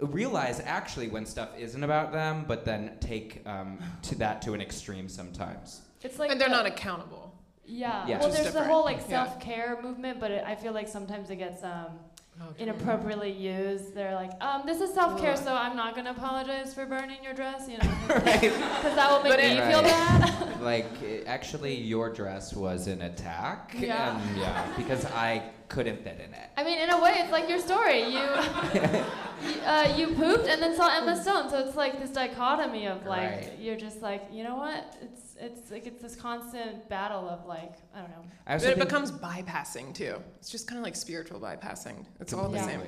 [0.00, 4.60] realize actually when stuff isn't about them, but then take um, to that to an
[4.60, 5.82] extreme sometimes.
[6.02, 7.28] it's like and they're the- not accountable.
[7.64, 8.06] Yeah.
[8.06, 8.18] Yeah.
[8.18, 10.88] Well, Which is there's the whole like self care movement, but it, I feel like
[10.88, 11.98] sometimes it gets um,
[12.40, 12.62] Okay.
[12.62, 13.94] inappropriately used.
[13.94, 17.34] They're like, um, this is self care, so I'm not gonna apologize for burning your
[17.34, 18.40] dress, you know, right.
[18.40, 19.84] because that will make But me it- feel Right.
[19.84, 20.60] bad.
[20.62, 23.74] like uh, actually, your dress was an attack.
[23.78, 24.18] Yeah.
[24.18, 24.66] And, yeah.
[24.76, 26.50] Because I couldn't fit in it.
[26.56, 28.00] I mean, in a way, it's like your story.
[28.04, 28.20] You,
[28.74, 33.04] you, uh, you pooped and then saw Emma Stone, so it's like this dichotomy of
[33.06, 33.52] like Right.
[33.58, 34.96] you're just like, you know what?
[35.02, 38.24] It's it's like it's this constant battle of like I don't know.
[38.46, 40.16] I But it becomes bypassing too.
[40.38, 42.06] It's just kind of like spiritual bypassing.
[42.20, 42.80] It's all the same.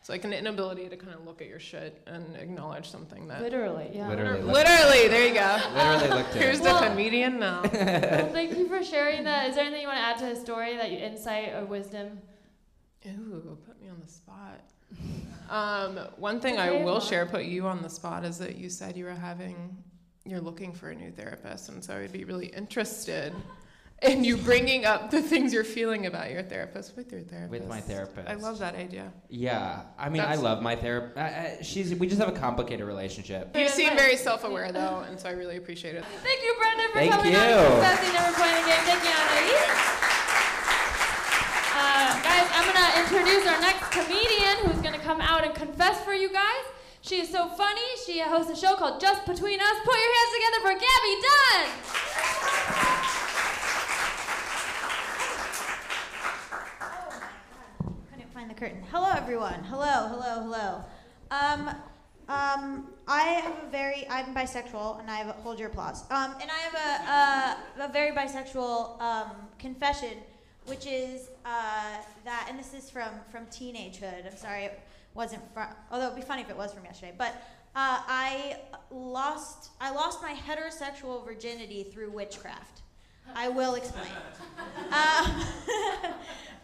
[0.00, 3.40] It's like an inability to kind of look at your shit and acknowledge something that.
[3.40, 4.08] Literally, yeah.
[4.08, 4.42] Literally.
[4.42, 5.58] look- Literally, there you go.
[5.76, 6.64] Literally looked at Here's it.
[6.64, 7.62] the comedian now.
[7.72, 9.48] well, thank you for sharing that.
[9.50, 12.18] Is there anything you want to add to his story that you insight or wisdom?
[13.06, 14.60] Ooh, put me on the spot.
[15.48, 17.02] Um, one thing It's I will not.
[17.04, 19.76] share, put you on the spot, is that you said you were having
[20.24, 23.32] you're looking for a new therapist, and so I'd be really interested
[24.02, 27.50] in you bringing up the things you're feeling about your therapist with your therapist.
[27.52, 28.28] With my therapist.
[28.28, 29.12] I love that idea.
[29.28, 31.64] Yeah, I mean, I love my therapist.
[31.64, 33.56] She's we just have a complicated relationship.
[33.56, 36.04] You seem very self-aware though, and so I really appreciate it.
[36.22, 37.56] Thank you, Brendan, for Thank coming on you.
[37.56, 38.84] and confessing, never playing the game.
[38.86, 40.02] Thank you, Anais.
[41.74, 46.12] Uh, guys, I'm gonna introduce our next comedian who's gonna come out and confess for
[46.12, 46.64] you guys.
[47.04, 47.80] She is so funny.
[48.06, 49.76] She hosts a show called Just Between Us.
[49.84, 51.66] Put your hands together for Gaby Dunn.
[58.08, 58.84] Couldn't find the curtain.
[58.92, 59.64] Hello, everyone.
[59.64, 60.84] Hello, hello, hello.
[61.32, 61.70] Um,
[62.28, 66.04] um, I have a very, I'm bisexual, and I have a, hold your applause.
[66.08, 70.18] Um, and I have a, a, a very bisexual um, confession,
[70.66, 74.24] which is uh, that, and this is from from teenagehood.
[74.30, 74.70] I'm sorry,
[75.14, 77.14] wasn't from, although it'd be funny if it was from yesterday.
[77.16, 77.34] But
[77.74, 78.56] uh, I
[78.90, 82.82] lost, I lost my heterosexual virginity through witchcraft.
[83.34, 84.10] I will explain.
[84.90, 84.92] Um,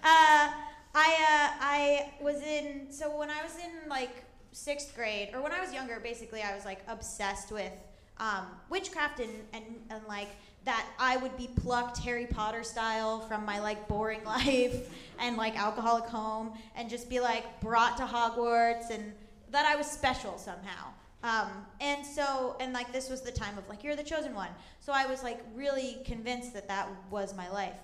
[0.03, 0.53] uh,
[0.95, 5.53] I uh, I was in so when I was in like sixth grade or when
[5.53, 7.73] I was younger, basically I was like obsessed with
[8.19, 10.29] um, witchcraft and, and and like
[10.69, 15.59] that I would be plucked Harry Potter style from my like boring life and like
[15.59, 19.15] alcoholic home and just be like brought to Hogwarts and
[19.51, 20.89] that I was special somehow.
[21.23, 21.49] Um,
[21.81, 24.51] and so, and like this was the time of like, you're the chosen one.
[24.81, 27.79] So I was like really convinced that that was my life.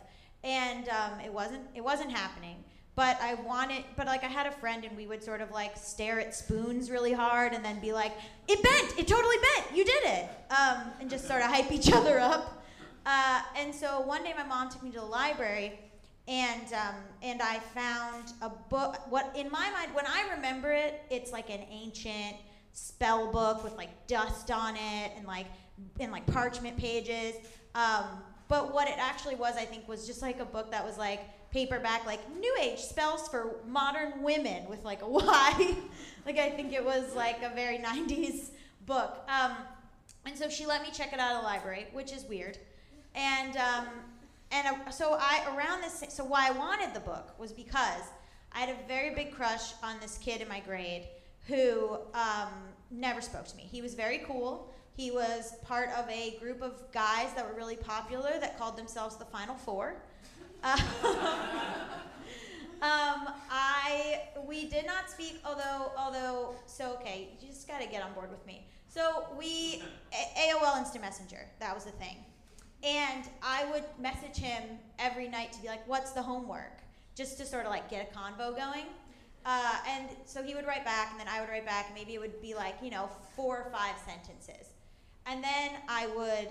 [0.44, 2.56] And um, it wasn't, it wasn't happening.
[2.96, 5.78] But I wanted, but like I had a friend and we would sort of like
[5.78, 8.12] stare at spoons really hard and then be like,
[8.46, 10.28] it bent, it totally bent, you did it.
[10.50, 12.60] Um, and just sort of hype each other up.
[13.06, 15.78] Uh, and so one day my mom took me to the library
[16.26, 18.98] and um, and I found a book.
[19.10, 22.36] What in my mind, when I remember it, it's like an ancient
[22.72, 25.46] spell book with like dust on it and like
[26.00, 27.34] and like parchment pages.
[27.74, 28.04] Um,
[28.48, 31.20] but what it actually was, I think, was just like a book that was like
[31.50, 35.76] paperback, like New Age spells for modern women with like a Y.
[36.24, 38.50] like I think it was like a very '90s
[38.86, 39.18] book.
[39.28, 39.52] Um,
[40.24, 42.56] and so she let me check it out of the library, which is weird.
[43.14, 43.86] And um,
[44.50, 48.02] and uh, so I around this so why I wanted the book was because
[48.52, 51.08] I had a very big crush on this kid in my grade
[51.46, 52.50] who um,
[52.90, 53.68] never spoke to me.
[53.70, 54.72] He was very cool.
[54.96, 59.16] He was part of a group of guys that were really popular that called themselves
[59.16, 59.96] the Final Four.
[62.84, 68.02] Um, I we did not speak, although although so okay, you just got to get
[68.02, 68.66] on board with me.
[68.88, 72.16] So we AOL Instant Messenger, that was the thing.
[72.84, 74.62] And I would message him
[74.98, 76.82] every night to be like, what's the homework?
[77.14, 78.84] Just to sort of like get a convo going.
[79.46, 82.20] Uh, and so he would write back, and then I would write back, maybe it
[82.20, 84.72] would be like, you know, four or five sentences.
[85.26, 86.48] And then I would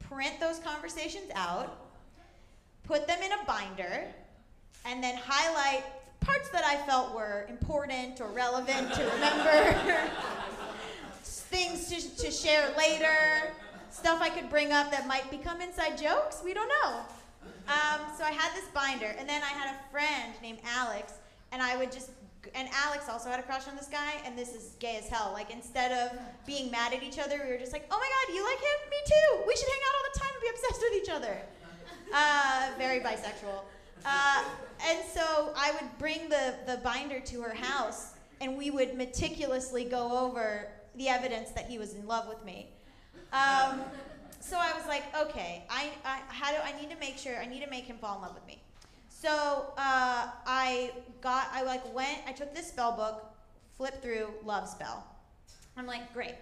[0.00, 1.76] print those conversations out,
[2.84, 4.04] put them in a binder,
[4.84, 5.84] and then highlight
[6.20, 9.80] parts that I felt were important or relevant to remember,
[11.22, 13.52] things to, to share later,
[13.96, 16.42] stuff I could bring up that might become inside jokes.
[16.44, 17.00] We don't know.
[17.66, 21.14] Um, so I had this binder, and then I had a friend named Alex,
[21.50, 22.10] and I would just,
[22.54, 25.30] and Alex also had a crush on this guy, and this is gay as hell.
[25.32, 28.34] Like instead of being mad at each other, we were just like, oh my god,
[28.34, 28.90] you like him?
[28.90, 29.44] Me too.
[29.48, 31.36] We should hang out all the time and be obsessed with each other.
[32.14, 33.62] Uh, very bisexual.
[34.04, 34.44] Uh,
[34.86, 39.84] and so I would bring the, the binder to her house, and we would meticulously
[39.84, 42.68] go over the evidence that he was in love with me.
[43.32, 43.80] Um,
[44.40, 47.46] so I was like, okay, I, I, how do I need to make sure, I
[47.46, 48.62] need to make him fall in love with me.
[49.08, 53.24] So uh, I got, I like went, I took this spell book,
[53.76, 55.04] flipped through love spell.
[55.76, 56.34] I'm like, great.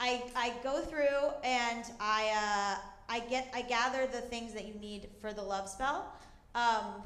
[0.00, 4.74] I, I go through and I, uh, I get, I gather the things that you
[4.74, 6.12] need for the love spell.
[6.54, 7.02] Um,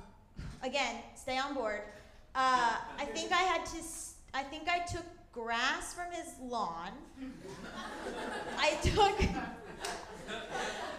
[0.62, 1.82] again, stay on board.
[2.34, 3.78] Uh, I think I had to,
[4.34, 5.04] I think I took
[5.42, 6.90] grass from his lawn.
[8.58, 9.20] I took,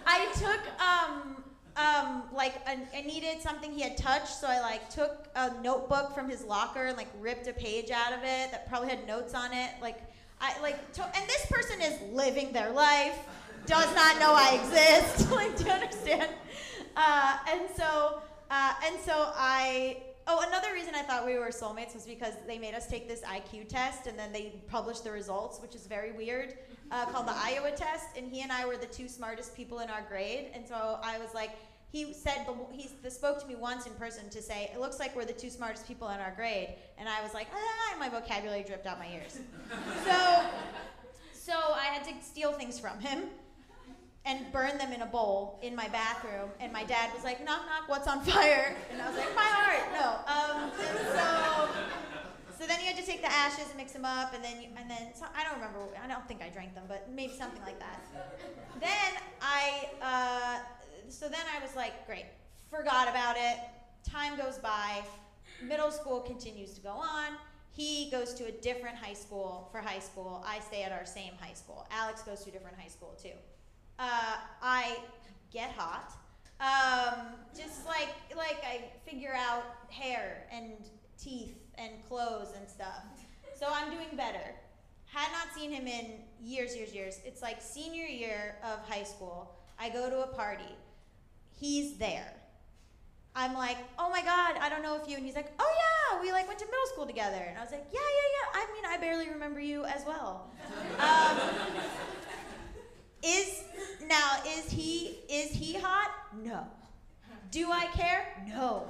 [0.06, 1.44] I took, um,
[1.76, 6.30] um, like I needed something he had touched, so I like took a notebook from
[6.30, 9.54] his locker and like ripped a page out of it that probably had notes on
[9.54, 9.72] it.
[9.82, 10.02] Like
[10.40, 13.18] I like, to, and this person is living their life,
[13.66, 15.32] does not know I exist.
[15.34, 16.32] like, do you understand?
[16.96, 19.98] Uh, and so, uh, and so I.
[20.32, 23.22] Oh, another reason I thought we were soulmates was because they made us take this
[23.22, 26.54] IQ test and then they published the results, which is very weird,
[26.92, 28.16] uh, called the Iowa test.
[28.16, 30.52] And he and I were the two smartest people in our grade.
[30.54, 31.50] And so I was like,
[31.92, 35.26] he said he spoke to me once in person to say it looks like we're
[35.26, 38.86] the two smartest people in our grade and i was like ah, my vocabulary dripped
[38.86, 39.40] out my ears
[40.06, 40.44] so
[41.34, 43.24] so i had to steal things from him
[44.26, 46.50] and burned them in a bowl in my bathroom.
[46.60, 49.42] And my dad was like, "Knock knock, what's on fire?" And I was like, "My
[49.42, 50.08] heart." No.
[50.34, 50.72] Um,
[51.16, 51.70] so.
[52.60, 54.68] So then you had to take the ashes and mix them up, and then you,
[54.76, 55.80] and then so, I don't remember.
[56.04, 58.04] I don't think I drank them, but maybe something like that.
[58.82, 60.60] Then I uh,
[61.08, 62.26] so then I was like, great,
[62.70, 63.58] forgot about it.
[64.04, 65.04] Time goes by.
[65.64, 67.38] Middle school continues to go on.
[67.72, 70.44] He goes to a different high school for high school.
[70.46, 71.88] I stay at our same high school.
[71.92, 73.32] Alex goes to a different high school too.
[74.00, 74.98] Uh, I
[75.52, 76.14] get hot.
[76.62, 80.72] Um, just like like I figure out hair and
[81.22, 83.04] teeth and clothes and stuff.
[83.58, 84.56] So I'm doing better.
[85.06, 87.20] Had not seen him in years, years, years.
[87.26, 89.56] It's like senior year of high school.
[89.78, 90.76] I go to a party.
[91.60, 92.34] He's there.
[93.36, 95.18] I'm like, oh my god, I don't know if you.
[95.18, 97.44] And he's like, oh yeah, we like went to middle school together.
[97.48, 98.62] And I was like, yeah, yeah, yeah.
[98.62, 100.52] I mean, I barely remember you as well.
[101.00, 101.38] Um,
[103.24, 103.64] is
[104.08, 106.12] now is he is he hot?
[106.44, 106.66] No.
[107.52, 108.26] Do I care?
[108.48, 108.84] No.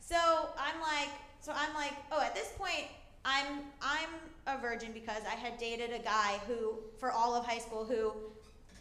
[0.00, 0.16] So
[0.58, 1.10] I'm like,
[1.40, 2.86] so I'm like, oh, at this point,
[3.24, 4.08] I'm I'm
[4.46, 8.12] a virgin because I had dated a guy who, for all of high school, who,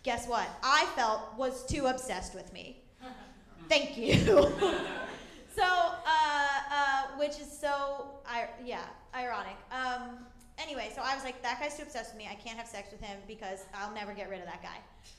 [0.03, 0.47] guess what?
[0.63, 2.81] I felt was too obsessed with me.
[3.67, 4.15] Thank you.
[5.55, 9.57] so, uh, uh, which is so, I, yeah, ironic.
[9.71, 10.19] Um,
[10.57, 12.27] anyway, so I was like, that guy's too obsessed with me.
[12.29, 14.77] I can't have sex with him because I'll never get rid of that guy.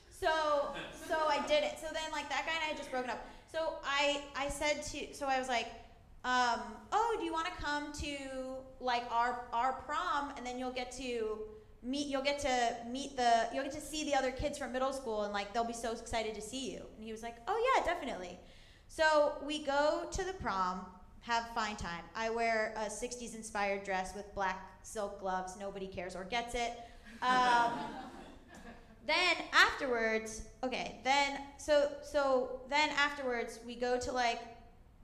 [0.09, 0.73] So,
[1.07, 1.79] so I did it.
[1.79, 3.25] So then, like, that guy and I had just broken up.
[3.51, 5.67] So I, I said to, so I was like,
[6.25, 6.59] um,
[6.91, 8.17] oh, do you want to come to
[8.81, 11.39] like our our prom, and then you'll get to
[11.81, 14.91] meet, you'll get to meet the, you'll get to see the other kids from middle
[14.91, 16.81] school, and like they'll be so excited to see you.
[16.97, 18.37] And he was like, oh yeah, definitely.
[18.89, 20.85] So we go to the prom,
[21.21, 22.03] have fine time.
[22.15, 25.57] I wear a '60s inspired dress with black silk gloves.
[25.59, 26.73] Nobody cares or gets it.
[27.21, 27.71] Um,
[29.05, 34.39] then afterwards, okay, then so so then afterwards we go to like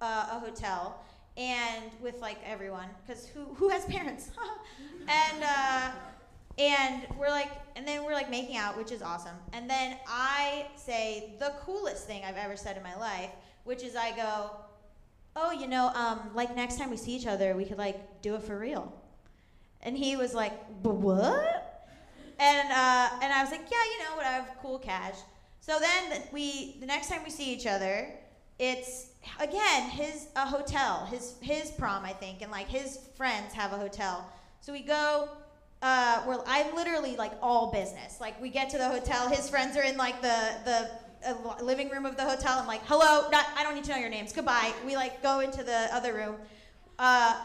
[0.01, 1.03] uh, a hotel
[1.37, 4.29] and with like everyone because who who has parents
[5.07, 5.91] and uh,
[6.57, 10.65] and we're like and then we're like making out which is awesome and then i
[10.75, 13.29] say the coolest thing i've ever said in my life
[13.65, 14.51] which is i go
[15.35, 18.35] oh you know um, like next time we see each other we could like do
[18.35, 18.93] it for real
[19.85, 21.71] and he was like what?
[22.37, 25.15] And uh, and i was like yeah you know whatever cool cash.
[25.61, 28.09] So then we the next time we see each other
[28.59, 29.07] it's
[29.39, 33.77] again his a hotel his his prom i think and like his friends have a
[33.77, 34.29] hotel.
[34.59, 35.29] So we go
[35.81, 38.19] uh we're i'm literally like all business.
[38.19, 40.91] Like we get to the hotel his friends are in like the the
[41.27, 42.59] uh, living room of the hotel.
[42.59, 44.33] I'm like hello not, i don't need to know your names.
[44.33, 44.73] Goodbye.
[44.85, 46.35] We like go into the other room.
[46.99, 47.39] Uh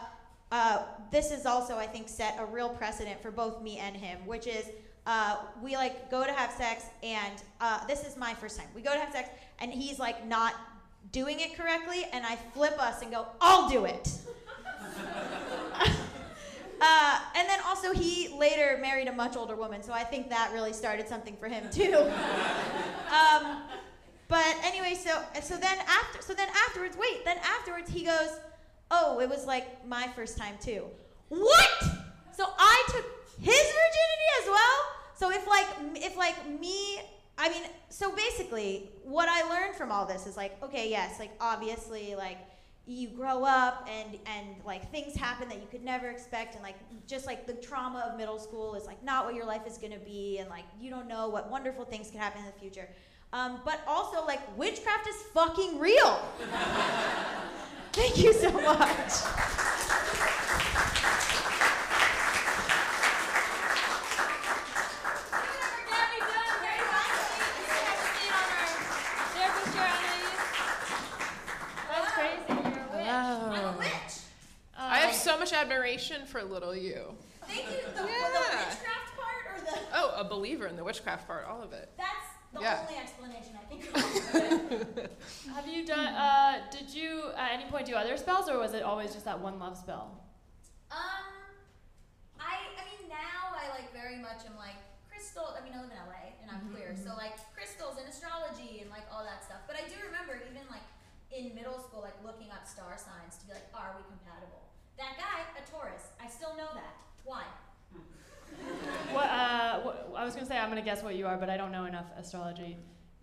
[0.51, 4.19] uh, this is also, I think, set a real precedent for both me and him,
[4.25, 4.65] which is
[5.05, 8.67] uh, we like go to have sex, and uh, this is my first time.
[8.73, 10.55] We go to have sex, and he's like not
[11.11, 14.09] doing it correctly, and I flip us and go, I'll do it.
[16.81, 20.51] uh, and then also, he later married a much older woman, so I think that
[20.53, 21.95] really started something for him too.
[23.11, 23.63] um,
[24.27, 28.29] but anyway, so so then after so then afterwards, wait, then afterwards he goes,
[28.91, 30.85] oh, it was like my first time too.
[31.31, 31.83] What?
[32.35, 33.05] So I took
[33.39, 34.77] his virginity as well.
[35.15, 35.65] So if like
[35.95, 36.99] if like me,
[37.37, 41.31] I mean, so basically, what I learned from all this is like, okay, yes, like
[41.39, 42.37] obviously, like
[42.85, 46.75] you grow up and and like things happen that you could never expect and like
[47.07, 49.93] just like the trauma of middle school is like not what your life is going
[49.93, 52.89] to be and like you don't know what wonderful things can happen in the future
[53.33, 56.19] um, but also like witchcraft is fucking real
[57.93, 59.13] thank you so much
[71.91, 72.37] That's crazy.
[72.47, 73.91] You're a witch.
[73.91, 74.87] Wow.
[74.89, 77.13] I have so much admiration for little you.
[77.47, 81.45] thank you the, the witchcraft part or the Oh, a believer in the witchcraft part,
[81.47, 81.89] all of it.
[81.97, 82.81] that's the Yeah.
[82.87, 83.81] only explanation i think
[85.55, 86.13] Have you done?
[86.13, 89.39] Uh, did you at any point do other spells, or was it always just that
[89.39, 90.19] one love spell?
[90.91, 91.23] Um,
[92.39, 94.75] I I mean now I like very much am like
[95.09, 95.55] crystal.
[95.55, 98.89] I mean I live in LA and I'm queer, so like crystals and astrology and
[98.91, 99.63] like all that stuff.
[99.67, 100.83] But I do remember even like
[101.31, 104.67] in middle school, like looking up star signs to be like, are we compatible?
[105.01, 106.13] That guy, a Taurus.
[106.21, 106.93] I still know that.
[107.25, 107.43] Why?
[109.11, 111.57] What, uh, what, I was gonna say I'm gonna guess what you are, but I
[111.57, 112.77] don't know enough astrology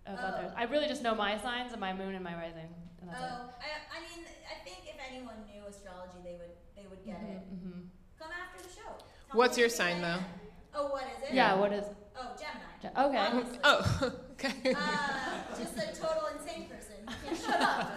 [0.06, 0.36] about Oh.
[0.38, 0.52] theirs.
[0.56, 2.68] I really just know my signs and my moon and my rising,
[3.00, 6.86] and that's Oh, I, I mean I think if anyone knew astrology, they would they
[6.90, 7.06] would it.
[7.06, 7.42] get it.
[7.62, 7.80] hmm
[8.18, 8.88] Come after the show.
[9.30, 10.08] Tell What's your sign, though?
[10.08, 10.24] am.
[10.74, 11.34] Oh, what is it?
[11.34, 11.54] Yeah.
[11.54, 11.84] What is?
[12.16, 13.08] Oh, Gemini.
[13.08, 13.58] Okay.
[13.64, 14.74] Oh, okay.
[14.74, 16.96] Uh, just a total insane person.
[17.24, 17.92] Can't shut up.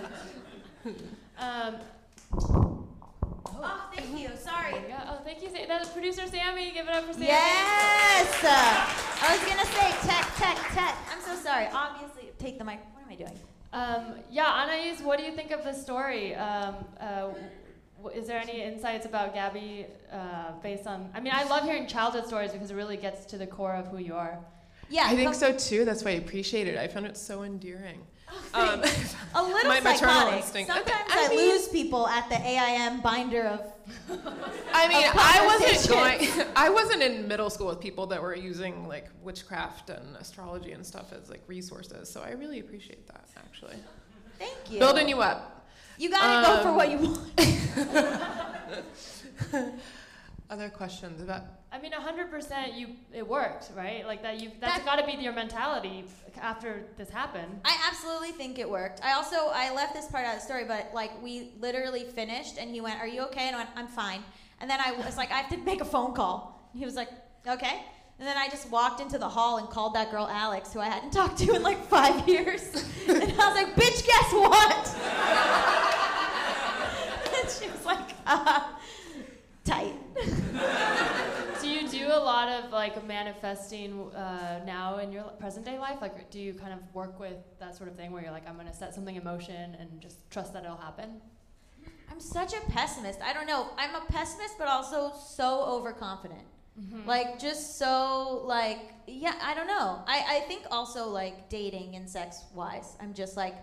[1.40, 1.76] Um,
[3.62, 4.30] Oh, thank you.
[4.38, 4.72] Sorry.
[4.72, 4.96] there you.
[5.08, 5.50] Oh, thank you.
[5.50, 6.74] Sa- That was producer Sammee.
[6.74, 7.28] Give it up for Sammee.
[7.28, 8.44] Yes.
[8.44, 10.96] Uh, I was gonna say tech, tech, tech.
[11.12, 11.68] I'm so sorry.
[11.74, 12.80] Obviously, take the mic.
[12.94, 13.40] What am I doing?
[13.74, 16.36] Um, yeah, Anais, what do you think of the story?
[16.36, 17.30] Um, uh,
[18.02, 21.10] w- is there any insights about Gaby uh, based on?
[21.14, 23.88] I mean, I love hearing childhood stories because it really gets to the core of
[23.88, 24.38] who you are.
[24.90, 25.86] Yeah, I think so too.
[25.86, 26.78] That's why I appreciate it.
[26.78, 28.02] I found it so endearing.
[28.54, 28.84] Um,
[29.34, 30.34] A little my maternal psychotic.
[30.44, 30.72] instinct.
[30.74, 33.62] Sometimes I I, mean- lose people at the AIM binder of.
[34.74, 36.28] I mean, of I wasn't going.
[36.56, 40.86] I wasn't in middle school with people that were using like witchcraft and astrology and
[40.86, 42.10] stuff as like resources.
[42.10, 43.26] So I really appreciate that.
[43.38, 43.78] Actually,
[44.38, 44.80] Thank you.
[44.80, 45.66] building you up.
[45.98, 47.32] You gotta go for Um, what you want.
[50.50, 51.44] Other questions about?
[51.74, 54.06] I mean, 100% you it worked, right?
[54.06, 56.04] Like that you that's That- got to be your mentality
[56.42, 57.62] after this happened.
[57.64, 59.00] I absolutely think it worked.
[59.04, 62.58] I also I left this part out of the story, but like we literally finished,
[62.58, 64.22] and he went, "Are you okay?" And I went, "I'm fine."
[64.60, 66.96] And then I was like, "I have to make a phone call." And he was
[66.96, 67.10] like,
[67.48, 67.84] "Okay."
[68.20, 70.90] And then I just walked into the hall and called that girl Alex, who I
[70.90, 72.62] hadn't talked to in like five years.
[73.08, 74.96] and I was like, "Bitch, guess what?"
[77.42, 78.64] and she was like, uh,
[79.64, 79.96] "Tight."
[81.62, 81.88] Do you
[82.52, 85.98] of like manifesting uh, now in your present day life?
[86.02, 88.58] Like, do you kind of work with that sort of thing where you're like, I'm
[88.58, 91.22] gonna set something in motion and just trust that it'll happen?
[92.12, 93.20] I'm such a pessimist.
[93.22, 93.70] I don't know.
[93.78, 96.44] I'm a pessimist, but also so overconfident.
[97.06, 99.36] Like just so like yeah.
[99.42, 100.04] I don't know.
[100.08, 102.96] I I think also like dating and sex wise.
[103.00, 103.56] I'm just like.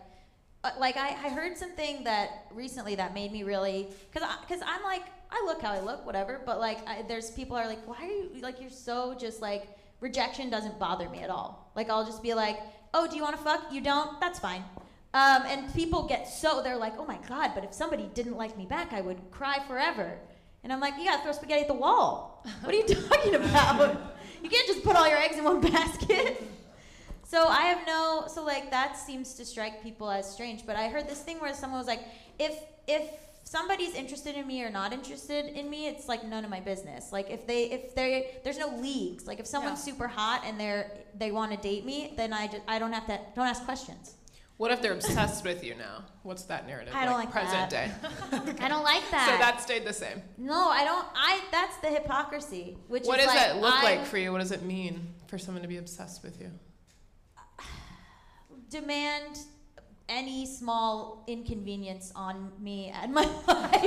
[0.64, 4.82] Uh, like I, I heard something that recently that made me really because because I'm
[4.82, 7.96] like I look how I look whatever but like I, there's people are like why
[8.02, 9.68] are you like you're so just like
[10.00, 11.70] rejection doesn't bother me at all.
[11.76, 12.58] Like I'll just be like
[12.94, 13.72] oh do you want to fuck?
[13.72, 14.20] You don't?
[14.20, 14.64] That's fine.
[15.14, 18.56] Um, and people get so they're like oh my god but if somebody didn't like
[18.56, 20.18] me back I would cry forever.
[20.64, 22.44] And I'm like you gotta throw spaghetti at the wall.
[22.62, 24.14] What are you talking about?
[24.42, 26.42] You can't just put all your eggs in one basket.
[27.28, 30.64] So I have no so like that seems to strike people as strange.
[30.64, 32.00] But I heard this thing where someone was like,
[32.38, 33.02] if if
[33.48, 37.12] somebody's interested in me or not interested in me, it's like none of my business.
[37.12, 39.26] Like if they if they there's no leagues.
[39.26, 42.62] Like if someone's super hot and they're they want to date me, then I just
[42.68, 44.14] I don't have to don't ask questions.
[44.58, 46.04] What if they're obsessed with you now?
[46.24, 46.92] What's that narrative?
[46.94, 47.70] I don't like present that.
[47.70, 47.90] day.
[48.64, 49.30] I don't like that.
[49.30, 50.20] So that stayed the same.
[50.36, 51.06] no, I don't.
[51.14, 52.76] I that's the hypocrisy.
[52.88, 54.32] Which What is does like, that look I like for you?
[54.32, 56.50] What does it mean for someone to be obsessed with you?
[58.68, 59.38] Demand
[60.08, 63.84] any small inconvenience on me and my life.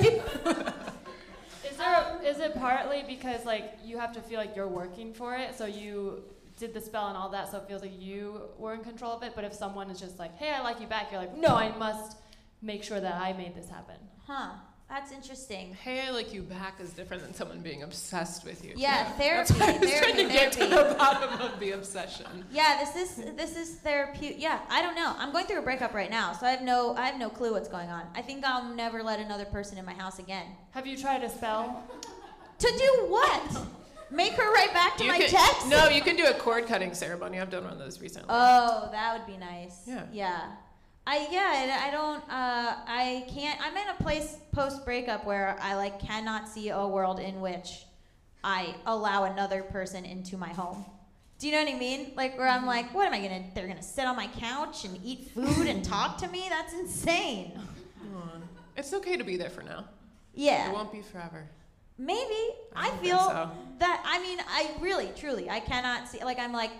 [1.69, 5.35] Is there is it partly because like you have to feel like you're working for
[5.35, 6.23] it, so you
[6.57, 9.23] did the spell and all that, so it feels like you were in control of
[9.23, 9.33] it.
[9.35, 11.75] But if someone is just like, "Hey, I like you back," you're like, "No, I
[11.77, 12.17] must
[12.61, 13.95] make sure that I made this happen."
[14.27, 14.51] Huh.
[14.91, 15.73] That's interesting.
[15.81, 18.73] Hey, I like you back is different than someone being obsessed with you.
[18.75, 19.13] Yeah, too.
[19.23, 22.25] therapy, That's why I was therapy, trying to get to the bottom of the obsession.
[22.51, 24.41] Yeah, this is this is therapeutic.
[24.41, 25.15] Yeah, I don't know.
[25.17, 27.53] I'm going through a breakup right now, so I have no I have no clue
[27.53, 28.03] what's going on.
[28.15, 30.47] I think I'll never let another person in my house again.
[30.71, 31.85] Have you tried a spell?
[32.59, 33.65] To do what?
[34.11, 35.69] Make her write back to You my can- text?
[35.69, 37.39] No, you can do a cord cutting ceremony.
[37.39, 38.27] I've done one of those recently.
[38.29, 39.83] Oh, that would be nice.
[39.87, 40.03] Yeah.
[40.11, 40.41] Yeah.
[41.05, 45.57] I yeah, I I don't uh I can't I'm in a place post breakup where
[45.61, 47.85] I like cannot see a world in which
[48.43, 50.85] I allow another person into my home.
[51.39, 52.11] Do you know what I mean?
[52.15, 54.99] Like where I'm like, what am I gonna they're gonna sit on my couch and
[55.03, 56.45] eat food and talk to me?
[56.49, 57.59] That's insane.
[58.77, 59.85] It's okay to be there for now.
[60.33, 60.69] Yeah.
[60.69, 61.47] It won't be forever.
[61.97, 62.55] Maybe.
[62.75, 63.51] I I, feel so.
[63.79, 64.01] that.
[64.05, 66.23] I mean, I really, truly, I cannot see.
[66.23, 66.71] Like, I'm like,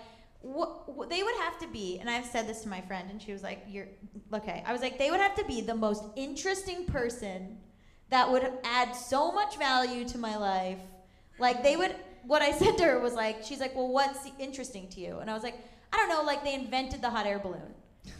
[0.42, 1.10] what, what?
[1.10, 3.42] They would have to be, and I've said this to my friend, and she was
[3.42, 3.88] like, "You're
[4.34, 7.58] okay." I was like, they would have to be the most interesting person
[8.10, 10.78] that would add so much value to my life.
[11.38, 11.94] Like, they would.
[12.24, 15.30] What I said to her was like, she's like, "Well, what's interesting to you?" And
[15.30, 15.56] I was like,
[15.92, 16.22] "I don't know.
[16.22, 17.74] Like, they invented the hot air balloon."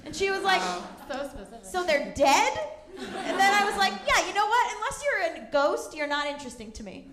[0.05, 0.61] And she was like,
[1.09, 1.65] So specific.
[1.65, 2.59] so they're dead?
[2.99, 4.73] And then I was like, yeah, you know what?
[4.77, 7.09] Unless you're a ghost, you're not interesting to me.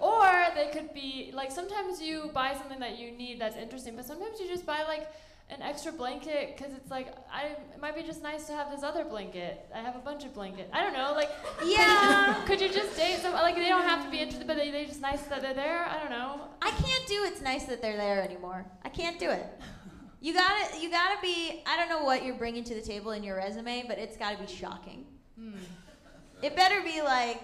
[0.00, 4.04] Or they could be like sometimes you buy something that you need that's interesting, but
[4.04, 5.10] sometimes you just buy like
[5.50, 8.82] an extra blanket because it's like I it might be just nice to have this
[8.82, 9.66] other blanket.
[9.74, 10.70] I have a bunch of blankets.
[10.72, 11.30] I don't know, like
[11.64, 12.44] Yeah.
[12.46, 14.84] Could you just date some like they don't have to be interested, but they they
[14.86, 15.84] just nice that they're there.
[15.86, 16.42] I don't know.
[16.62, 18.66] I can't do it's nice that they're there anymore.
[18.84, 19.46] I can't do it.
[20.20, 21.62] You gotta, you gotta be.
[21.66, 24.36] I don't know what you're bringing to the table in your resume, but it's gotta
[24.36, 25.06] be shocking.
[25.38, 25.52] Hmm.
[26.42, 27.42] It better be like,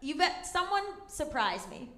[0.00, 1.90] you bet someone surprise me.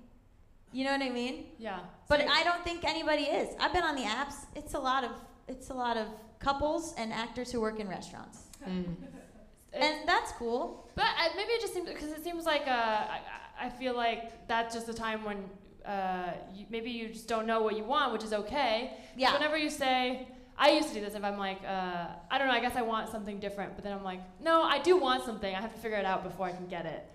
[0.72, 1.46] You know what I mean?
[1.58, 1.80] Yeah.
[2.08, 3.54] But I don't think anybody is.
[3.58, 4.34] I've been on the apps.
[4.54, 5.10] It's a lot of
[5.46, 6.08] it's a lot of
[6.38, 10.88] couples and actors who work in restaurants, and that's cool.
[10.94, 13.20] But uh, maybe it just seems because it seems like uh, I,
[13.60, 15.44] I feel like that's just a time when
[15.86, 18.92] uh, you, maybe you just don't know what you want, which is okay.
[19.16, 19.32] Yeah.
[19.32, 21.14] Whenever you say, I used to do this.
[21.14, 23.92] If I'm like, uh, I don't know, I guess I want something different, but then
[23.92, 25.54] I'm like, no, I do want something.
[25.54, 27.08] I have to figure it out before I can get it.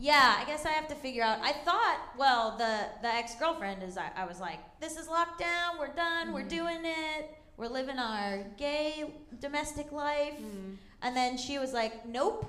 [0.00, 1.38] Yeah, I guess I have to figure out.
[1.40, 3.96] I thought, well, the the ex girlfriend is.
[3.96, 5.78] I, I was like, this is lockdown.
[5.78, 6.32] We're done.
[6.32, 6.48] We're mm-hmm.
[6.48, 7.30] doing it.
[7.56, 10.34] We're living our gay domestic life.
[10.34, 10.74] Mm-hmm.
[11.02, 12.44] And then she was like, nope.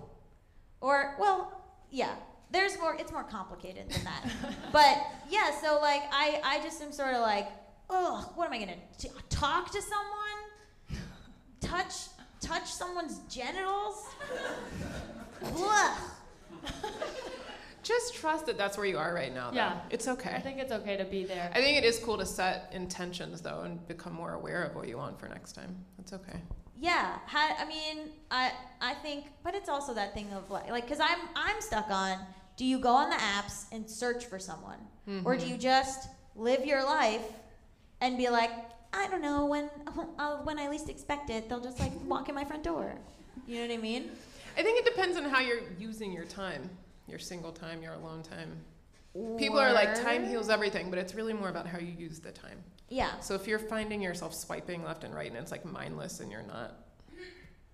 [0.82, 2.16] Or well, yeah.
[2.52, 2.96] There's more.
[2.96, 4.24] It's more complicated than that.
[4.72, 4.98] but
[5.30, 7.48] yeah, so like I I just am sort of like,
[7.90, 11.02] oh, what am I gonna t- talk to someone?
[11.62, 11.94] Touch
[12.42, 14.04] touch someone's genitals?
[15.54, 15.96] Blah.
[17.84, 19.52] Just trust that that's where you are right now.
[19.52, 19.58] Though.
[19.58, 19.80] Yeah.
[19.92, 20.32] It's okay.
[20.32, 21.52] I think it's okay to be there.
[21.54, 24.88] I think it is cool to set intentions though and become more aware of what
[24.88, 25.76] you want for next time.
[25.98, 26.40] That's okay.
[26.78, 31.00] Yeah, I mean, I I think, but it's also that thing of like, like, cause
[31.00, 32.18] I'm I'm stuck on.
[32.58, 34.80] Do you go on the apps and search for someone,
[35.24, 37.26] or do you just live your life
[38.02, 38.52] and be like,
[38.94, 39.70] I don't know when
[40.20, 42.96] uh, when I least expect it, they'll just like walk in my front door.
[43.48, 44.10] You know what I mean?
[44.58, 46.70] I think it depends on how you're using your time,
[47.08, 48.58] your single time, your alone time.
[49.38, 52.32] People are like time heals everything, but it's really more about how you use the
[52.32, 52.62] time.
[52.90, 56.32] Yeah, So if you're finding yourself swiping left and right and it's like mindless and
[56.32, 56.76] you're not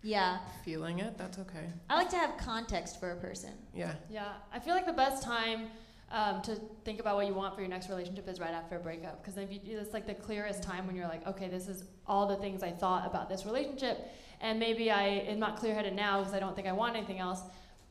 [0.02, 0.40] yeah.
[0.64, 1.68] feeling it, that's okay.
[1.90, 3.52] I like to have context for a person.
[3.76, 3.94] Yeah.
[4.10, 5.68] Yeah, I feel like the best time
[6.12, 6.56] um, to
[6.86, 9.38] think about what you want for your next relationship is right after a breakup, because
[9.38, 12.38] if you it's like the clearest time when you're like, okay, this is all the
[12.38, 14.08] things I thought about this relationship,
[14.42, 17.42] and maybe I am not clear-headed now because I don't think I want anything else,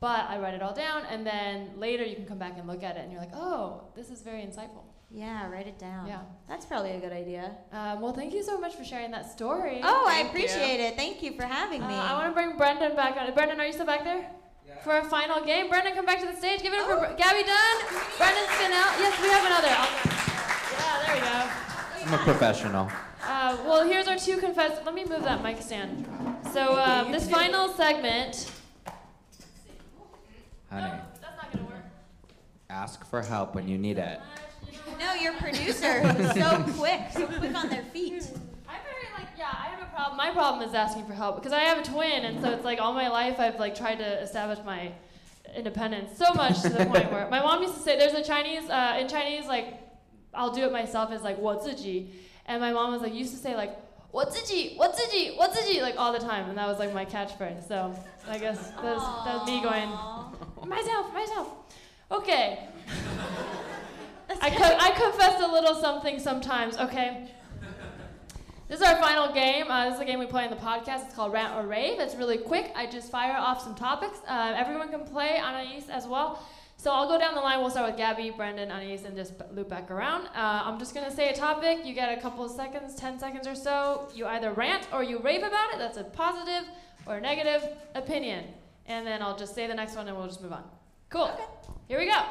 [0.01, 2.83] but I write it all down, and then later you can come back and look
[2.83, 4.85] at it, and you're like, oh, this is very insightful.
[5.13, 6.07] Yeah, write it down.
[6.07, 6.21] Yeah.
[6.49, 7.51] That's probably a good idea.
[7.73, 9.81] Um, well, thank you so much for sharing that story.
[9.83, 10.29] Oh, I Thank you.
[10.45, 10.97] appreciate it.
[10.97, 11.95] Thank you for having Uh, me.
[11.95, 13.33] I want to bring Brendan back on.
[13.35, 14.31] Brendan, are you still back there?
[14.85, 15.69] For a final game.
[15.69, 16.63] Brendan, come back to the stage.
[16.63, 17.77] Give it up for Gaby Dunn,
[18.19, 18.91] Brendan Scannell.
[19.03, 19.69] Yes, we have another.
[19.69, 19.99] I'll-
[20.79, 22.07] yeah, there we go.
[22.07, 22.89] I'm a professional.
[23.23, 24.79] Uh, well, here's our two confess.
[24.87, 26.07] Let me move that mic stand.
[26.52, 28.52] So um, this final segment.
[30.70, 31.84] Honey, That's not gonna work.
[32.70, 34.20] ask for help when you need it.
[35.00, 38.24] No, your producer was so quick, so quick on their feet.
[38.68, 39.50] I'm very like yeah.
[39.52, 40.18] I have a problem.
[40.18, 42.80] My problem is asking for help because I have a twin, and so it's like
[42.80, 44.92] all my life I've like tried to establish my
[45.56, 48.70] independence so much to the point where my mom used to say there's a Chinese
[48.70, 49.80] uh, in Chinese like
[50.34, 52.10] I'll do it myself is like 我自己,
[52.46, 53.78] and my mom was like used to say like
[54.13, 56.49] Watsiji, Watsiji, Watsiji, like all the time.
[56.49, 57.67] And that was like my catchphrase.
[57.69, 57.95] So
[58.29, 59.89] I guess that's, that's me going,
[60.67, 61.49] myself, myself.
[62.11, 62.67] Okay.
[64.43, 67.29] I, co- I confess a little something sometimes, okay?
[68.69, 69.69] This is our final game.
[69.69, 71.05] Uh, this is a game we play on the podcast.
[71.07, 71.99] It's called Rant or Rave.
[71.99, 72.73] It's really quick.
[72.77, 74.21] I just fire off some topics.
[74.29, 76.41] Uh, everyone can play, Anais as well.
[76.81, 77.61] So I'll go down the line.
[77.61, 80.29] We'll start with Gaby, Brendan, Anais, and just loop back around.
[80.29, 81.85] Uh, I'm just going to say a topic.
[81.85, 84.09] You get a couple of seconds, 10 seconds or so.
[84.15, 85.79] You either rant or you rave about it.
[85.79, 86.67] That's a positive
[87.05, 88.47] or negative opinion.
[88.87, 90.65] And then I'll just say the next one and we'll just move on.
[91.11, 91.25] Cool.
[91.35, 91.45] Okay.
[91.87, 92.23] Here we go.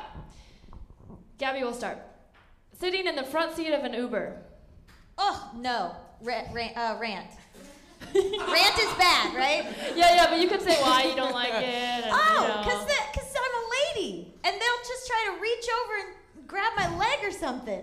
[1.37, 1.99] Gaby will start.
[2.79, 4.35] Sitting in the front seat of an Uber.
[5.19, 7.27] Oh no, Ra- ra- uh, rant.
[8.15, 9.65] rant is bad, right?
[9.95, 11.65] Yeah, yeah, but you could say why you don't like it.
[11.65, 13.18] And, Oh, cause that, cause I'm a lady,
[14.43, 17.81] and they'll just try to reach over and grab my leg or something.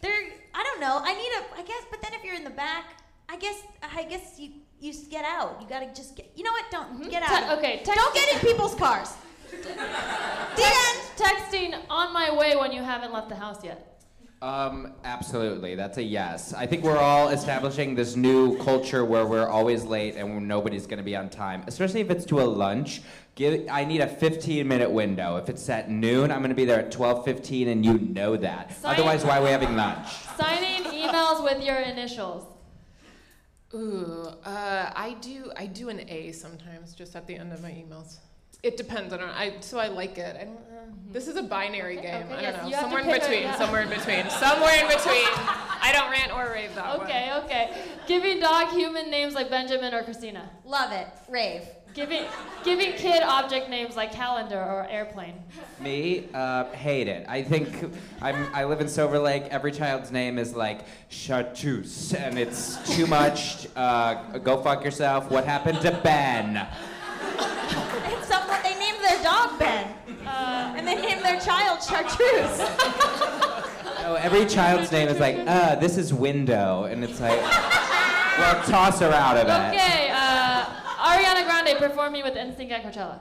[0.00, 1.00] They're, I don't know.
[1.02, 1.84] I need a, I guess.
[1.90, 3.62] But then if you're in the back, I guess,
[3.94, 5.58] I guess you, you get out.
[5.60, 6.30] You gotta just get.
[6.36, 6.64] You know what?
[6.70, 7.28] Don't get out.
[7.28, 7.48] Mm-hmm.
[7.48, 9.14] Te- okay, text- Don't get in people's cars.
[9.50, 10.96] the.
[11.16, 13.95] Texting on my way when you haven't left the house yet.
[14.46, 15.74] Um, absolutely.
[15.74, 16.54] That's a yes.
[16.54, 20.98] I think we're all establishing this new culture where we're always late and nobody's going
[20.98, 23.02] to be on time, especially if it's to a lunch.
[23.34, 25.36] Give, I need a 15 minute window.
[25.36, 28.72] If it's at noon, I'm going to be there at 12:15 and you know that.
[28.76, 30.06] Sign- Otherwise, why are we having lunch?
[30.36, 32.44] Signing emails with your initials.
[33.74, 35.50] Ooh, uh, I do.
[35.56, 38.18] I do an A sometimes, just at the end of my emails.
[38.62, 39.12] It depends.
[39.12, 39.28] I don't.
[39.28, 40.36] I so I like it.
[40.40, 40.60] I don't, uh,
[41.12, 42.26] this is a binary Okay, game.
[42.26, 42.68] okay, I don't know.
[42.68, 43.54] you have to Somewhere in between.
[43.54, 44.30] Somewhere in between.
[44.30, 45.26] Somewhere in between.
[45.80, 47.04] I don't rant or rave that way.
[47.04, 47.70] Okay, okay.
[48.08, 50.50] Giving dog human names like Benjamin or Christina.
[50.64, 51.06] Love it.
[51.28, 51.62] Rave.
[51.94, 52.24] Giving
[52.64, 55.34] giving kid object names like calendar or airplane.
[55.80, 57.24] Me, uh, hate it.
[57.28, 57.68] I think
[58.20, 59.44] I'm, I live in Silver Lake.
[59.44, 63.66] Every child's name is like Chartreuse, and it's too much.
[63.76, 65.30] Uh, go fuck yourself.
[65.30, 66.56] What happened to Ben?
[66.58, 69.94] And someone they named their dog Ben,
[70.26, 72.60] Uh, and they named their child Chartreuse.
[74.08, 77.40] Oh, every child's name is like, uh, this is window, and it's like,
[78.38, 79.74] well, toss her out of it.
[79.76, 80.64] Okay, uh,
[80.98, 83.18] Ariana Grande performing with NSYNC at Coachella.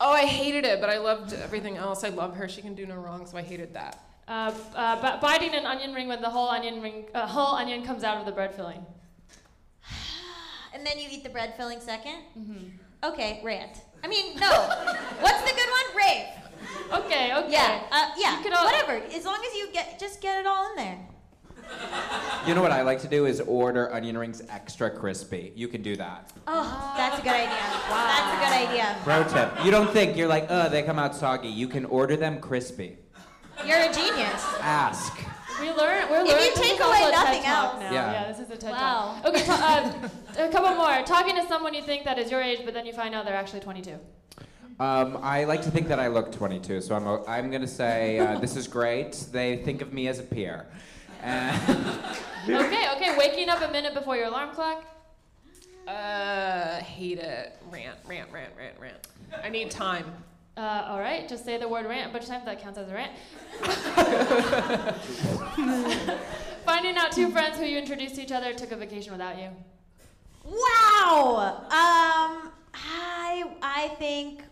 [0.00, 2.04] Oh, I hated it, but I loved everything else.
[2.04, 2.48] I love her.
[2.48, 4.00] She can do no wrong, so I hated that.
[4.26, 7.84] Uh, uh, b- biting an onion ring when the whole onion ring, uh, whole onion
[7.84, 8.86] comes out of the bread filling.
[10.72, 12.64] And then you eat the bread filling 2nd Mm-hmm.
[13.04, 13.82] Okay, rant.
[14.04, 14.50] I mean, no.
[15.20, 15.96] What's the good one?
[15.96, 16.26] Rave.
[17.04, 17.52] Okay, okay.
[17.52, 18.36] Yeah, uh, yeah.
[18.38, 18.92] You could all- whatever.
[19.14, 20.98] As long as you get, just get it all in there.
[22.46, 25.52] You know what I like to do is order onion rings extra crispy.
[25.54, 26.30] You can do that.
[26.46, 27.48] Oh, that's a good idea.
[27.90, 28.96] That's a good idea.
[29.04, 29.64] Pro tip.
[29.64, 31.48] You don't think you're like, uh, they come out soggy.
[31.48, 32.96] You can order them crispy.
[33.66, 34.42] You're a genius.
[34.60, 35.12] Ask.
[35.60, 36.08] We learn.
[36.10, 36.44] We're If learning.
[36.44, 37.80] you take away nothing Talk else.
[37.80, 37.92] Now.
[37.92, 38.12] Yeah.
[38.12, 39.18] Yeah, this is a TED Wow.
[39.22, 39.26] Talk.
[39.34, 39.98] Okay, ta-
[40.38, 41.02] uh, a couple more.
[41.04, 43.34] Talking to someone you think that is your age, but then you find out they're
[43.34, 43.98] actually 22.
[44.80, 48.20] Um, I like to think that I look 22, so I'm, o- I'm gonna say
[48.20, 49.12] uh, this is great.
[49.32, 50.66] They think of me as a peer.
[51.22, 51.60] And
[52.48, 53.16] Okay, okay.
[53.18, 54.84] Waking up a minute before your alarm clock.
[55.88, 57.56] Uh, hate it.
[57.72, 59.08] Rant, rant, rant, rant, rant.
[59.42, 60.04] I need time.
[60.58, 62.44] Uh, all right, just say the word rant a bunch of times.
[62.44, 63.12] That counts as a rant.
[66.64, 69.50] Finding out two friends who you introduced to each other took a vacation without you.
[70.44, 71.62] Wow.
[71.66, 74.42] Um, I I think,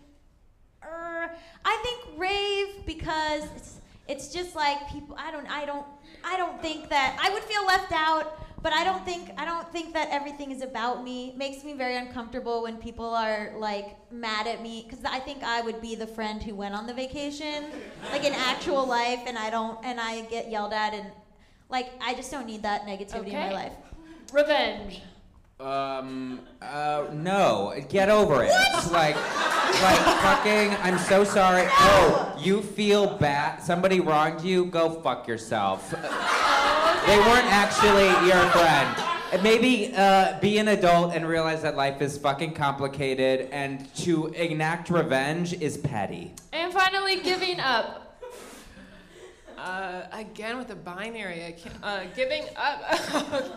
[0.81, 1.29] er,
[1.65, 5.13] I think rave because it's it's just like people.
[5.19, 5.85] I don't I don't
[6.23, 8.46] I don't think that I would feel left out.
[8.67, 11.29] But I don't think I don't think that everything is about me.
[11.29, 15.41] It makes me very uncomfortable when people are like mad at me because I think
[15.41, 17.63] I would be the friend who went on the vacation,
[18.11, 21.05] like in actual life, and I don't and I get yelled at and
[21.69, 23.53] like I just don't need that negativity in my Okay.
[23.53, 23.73] life.
[24.33, 25.01] Revenge.
[25.61, 28.51] um, uh, no, get over it.
[28.51, 30.75] It's like, like fucking.
[30.83, 31.67] I'm so sorry.
[31.69, 33.63] Oh, you feel bad.
[33.63, 34.65] Somebody wronged you.
[34.65, 35.95] Go fuck yourself.
[37.07, 39.41] They weren't actually your friend.
[39.41, 44.89] Maybe uh, be an adult and realize that life is fucking complicated, and to enact
[44.89, 46.33] revenge is petty.
[46.51, 48.21] And finally, giving up.
[49.57, 51.45] Uh, again with the binary.
[51.45, 51.75] I can't.
[51.81, 52.81] Uh, giving up.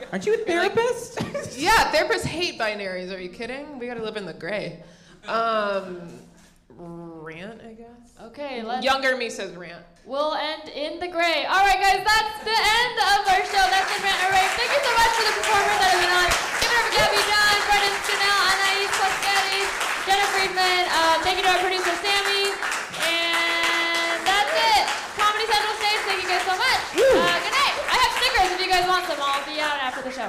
[0.12, 1.20] Aren't you a therapist?
[1.58, 3.12] yeah, therapists hate binaries.
[3.12, 3.80] Are you kidding?
[3.80, 4.80] We gotta live in the gray.
[5.26, 6.08] Um,
[7.30, 8.10] rant, I guess.
[8.34, 8.82] Okay, let's.
[8.82, 9.86] Younger me says rant.
[10.02, 11.46] We'll end in the gray.
[11.46, 13.64] All right, guys, that's the end of our show.
[13.70, 14.50] That's been Rant or Rave.
[14.58, 16.28] Thank you so much for the performers that have been on.
[16.58, 19.70] Give it up for Gaby Dunn, Brendan Scannell, Anais Plasketes,
[20.10, 20.82] Jenna Friedman.
[20.90, 22.50] Uh, thank you to our producer, Sammee.
[23.06, 24.84] And that's it.
[25.14, 26.82] Comedy Central Stage, thank you guys so much.
[26.98, 27.74] Uh, good night.
[27.86, 29.22] I have stickers if you guys want them.
[29.22, 30.26] I'll be out after the show.